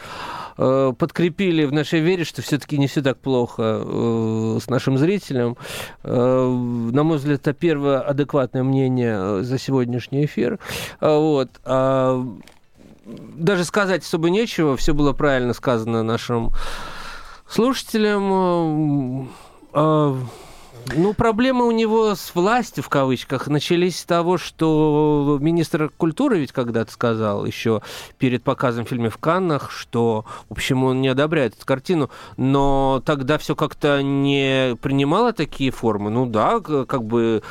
Э, 0.58 0.94
подкрепили 0.98 1.66
в 1.66 1.74
нашей 1.74 2.00
вере, 2.00 2.24
что 2.24 2.42
все-таки 2.42 2.78
не 2.78 2.88
все 2.88 3.02
так 3.02 3.18
плохо 3.18 3.82
э, 3.84 4.60
с 4.62 4.70
нашим 4.70 4.98
зрителем. 4.98 5.58
Э, 6.04 6.46
на 6.48 7.04
мой 7.04 7.18
взгляд, 7.18 7.42
это 7.42 7.54
первое 7.54 8.00
адекватное 8.00 8.64
мнение 8.64 9.44
за 9.44 9.58
сегодняшний 9.58 10.26
эфир. 10.26 10.60
Вот. 11.00 11.50
А, 11.64 12.26
даже 13.06 13.66
сказать 13.66 14.04
особо 14.04 14.30
нечего, 14.30 14.78
все 14.78 14.94
было 14.94 15.14
правильно 15.14 15.54
сказано 15.54 16.04
нашим 16.04 16.52
слушателям. 17.48 19.30
Ну, 20.94 21.14
проблемы 21.14 21.66
у 21.68 21.72
него 21.72 22.16
с 22.16 22.34
властью, 22.36 22.84
в 22.84 22.90
кавычках, 22.90 23.48
начались 23.48 24.00
с 24.00 24.06
того, 24.06 24.38
что 24.38 25.38
министр 25.40 25.90
культуры 25.96 26.40
ведь 26.40 26.52
когда-то 26.52 26.92
сказал 26.92 27.46
еще 27.46 27.82
перед 28.18 28.44
показом 28.44 28.86
фильма 28.86 29.10
в 29.10 29.18
Каннах, 29.18 29.72
что, 29.72 30.26
в 30.50 30.54
общем, 30.54 30.84
он 30.84 31.02
не 31.02 31.08
одобряет 31.08 31.56
эту 31.56 31.66
картину, 31.66 32.10
но 32.36 33.02
тогда 33.06 33.38
все 33.38 33.56
как-то 33.56 34.02
не 34.02 34.76
принимало 34.82 35.34
такие 35.34 35.72
формы. 35.72 36.10
Ну 36.10 36.26
да, 36.26 36.60
как 36.60 37.04
бы 37.04 37.42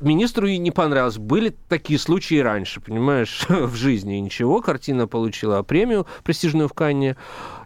министру 0.00 0.46
и 0.46 0.58
не 0.58 0.70
понравилось. 0.70 1.18
Были 1.18 1.54
такие 1.68 1.98
случаи 1.98 2.38
раньше, 2.38 2.80
понимаешь, 2.80 3.46
в 3.48 3.74
жизни. 3.74 4.16
Ничего, 4.16 4.60
картина 4.60 5.06
получила 5.06 5.62
премию 5.62 6.06
престижную 6.24 6.68
в 6.68 6.74
Канне, 6.74 7.16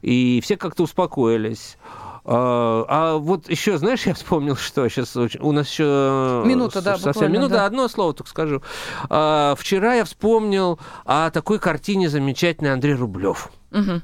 и 0.03 0.40
все 0.42 0.57
как-то 0.57 0.84
успокоились. 0.84 1.76
А, 2.25 2.85
а 2.89 3.16
вот 3.16 3.49
еще, 3.49 3.79
знаешь, 3.79 4.07
я 4.07 4.14
вспомнил, 4.14 4.57
что 4.57 4.89
сейчас 4.89 5.16
у 5.16 5.53
нас 5.53 5.68
еще... 5.71 6.43
Минута, 6.45 6.83
да, 6.83 6.99
совсем 6.99 7.33
минута, 7.33 7.55
да. 7.55 7.66
одно 7.66 7.89
слово 7.89 8.14
только 8.14 8.31
скажу. 8.31 8.62
А, 9.09 9.55
вчера 9.57 9.95
я 9.95 10.05
вспомнил 10.05 10.79
о 11.05 11.31
такой 11.31 11.59
картине 11.59 12.09
замечательной 12.09 12.73
Андрей 12.73 12.95
Рублев. 12.95 13.51
Угу. 13.73 14.03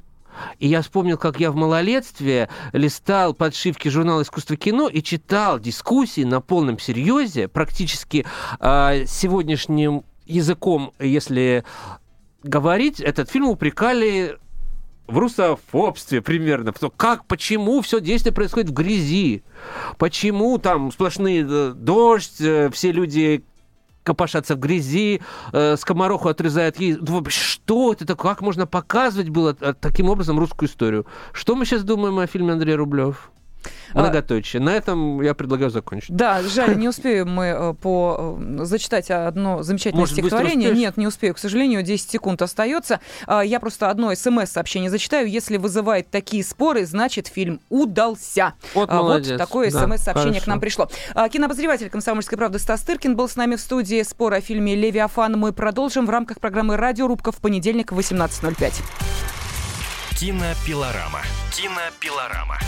И 0.58 0.68
я 0.68 0.82
вспомнил, 0.82 1.16
как 1.16 1.40
я 1.40 1.50
в 1.50 1.56
малолетстве 1.56 2.48
листал 2.72 3.34
подшивки 3.34 3.88
журнала 3.88 4.22
«Искусство 4.22 4.56
кино» 4.56 4.88
и 4.88 5.02
читал 5.02 5.58
дискуссии 5.58 6.24
на 6.24 6.40
полном 6.40 6.78
серьезе, 6.78 7.48
практически 7.48 8.26
э, 8.60 9.04
сегодняшним 9.06 10.04
языком, 10.26 10.92
если 10.98 11.64
говорить, 12.42 13.00
этот 13.00 13.30
фильм 13.30 13.48
упрекали 13.48 14.38
в 15.06 15.18
русофобстве 15.18 16.20
примерно. 16.20 16.72
Как, 16.96 17.26
почему 17.26 17.80
все 17.80 18.00
действие 18.00 18.32
происходит 18.32 18.70
в 18.70 18.74
грязи? 18.74 19.44
Почему 19.98 20.58
там 20.58 20.92
сплошные 20.92 21.46
э, 21.48 21.72
дождь, 21.74 22.40
э, 22.40 22.70
все 22.70 22.92
люди 22.92 23.44
копошатся 24.02 24.54
в 24.54 24.60
грязи, 24.60 25.20
э, 25.52 25.76
скомороху 25.76 26.28
отрезает 26.28 26.78
ей. 26.78 26.96
Что 27.28 27.92
это 27.92 28.06
такое? 28.06 28.32
Как 28.32 28.40
можно 28.40 28.66
показывать 28.66 29.28
было 29.28 29.56
э, 29.60 29.74
таким 29.78 30.08
образом 30.08 30.38
русскую 30.38 30.68
историю? 30.68 31.06
Что 31.32 31.56
мы 31.56 31.66
сейчас 31.66 31.82
думаем 31.82 32.18
о 32.18 32.26
фильме 32.26 32.52
Андрея 32.52 32.76
Рублев? 32.76 33.30
А, 33.92 34.00
Многоточие. 34.00 34.60
На 34.60 34.70
этом 34.70 35.20
я 35.22 35.34
предлагаю 35.34 35.70
закончить. 35.70 36.14
Да, 36.14 36.42
жаль, 36.42 36.76
не 36.76 36.88
успеем 36.88 37.30
мы 37.30 37.44
э, 37.46 37.74
по... 37.74 38.38
Э, 38.38 38.64
зачитать 38.64 39.10
одно 39.10 39.62
замечательное 39.62 40.02
Может, 40.02 40.14
стихотворение. 40.14 40.70
Нет, 40.70 40.96
не 40.96 41.06
успею, 41.06 41.34
к 41.34 41.38
сожалению, 41.38 41.82
10 41.82 42.10
секунд 42.10 42.42
остается. 42.42 43.00
А, 43.26 43.42
я 43.42 43.60
просто 43.60 43.90
одно 43.90 44.14
смс-сообщение 44.14 44.90
зачитаю. 44.90 45.28
Если 45.30 45.56
вызывает 45.56 46.10
такие 46.10 46.44
споры, 46.44 46.86
значит, 46.86 47.26
фильм 47.26 47.60
удался. 47.68 48.54
Вот, 48.74 48.88
а, 48.90 48.96
молодец. 48.96 49.30
вот 49.30 49.38
такое 49.38 49.70
смс-сообщение 49.70 50.40
к 50.40 50.46
нам 50.46 50.60
пришло. 50.60 50.88
Кинообозреватель 51.32 51.90
«Комсомольской 51.90 52.38
правды» 52.38 52.58
Стас 52.58 52.82
Тыркин 52.82 53.16
был 53.16 53.28
с 53.28 53.36
нами 53.36 53.56
в 53.56 53.60
студии. 53.60 54.02
Спор 54.02 54.34
о 54.34 54.40
фильме 54.40 54.74
«Левиафан» 54.74 55.38
мы 55.38 55.52
продолжим 55.52 56.06
в 56.06 56.10
рамках 56.10 56.40
программы 56.40 56.76
«Радиорубка» 56.76 57.32
в 57.32 57.36
понедельник 57.36 57.92
в 57.92 57.98
18.05. 57.98 58.82
Кинопилорама. 60.18 61.20
Кинопилорама. 61.50 62.58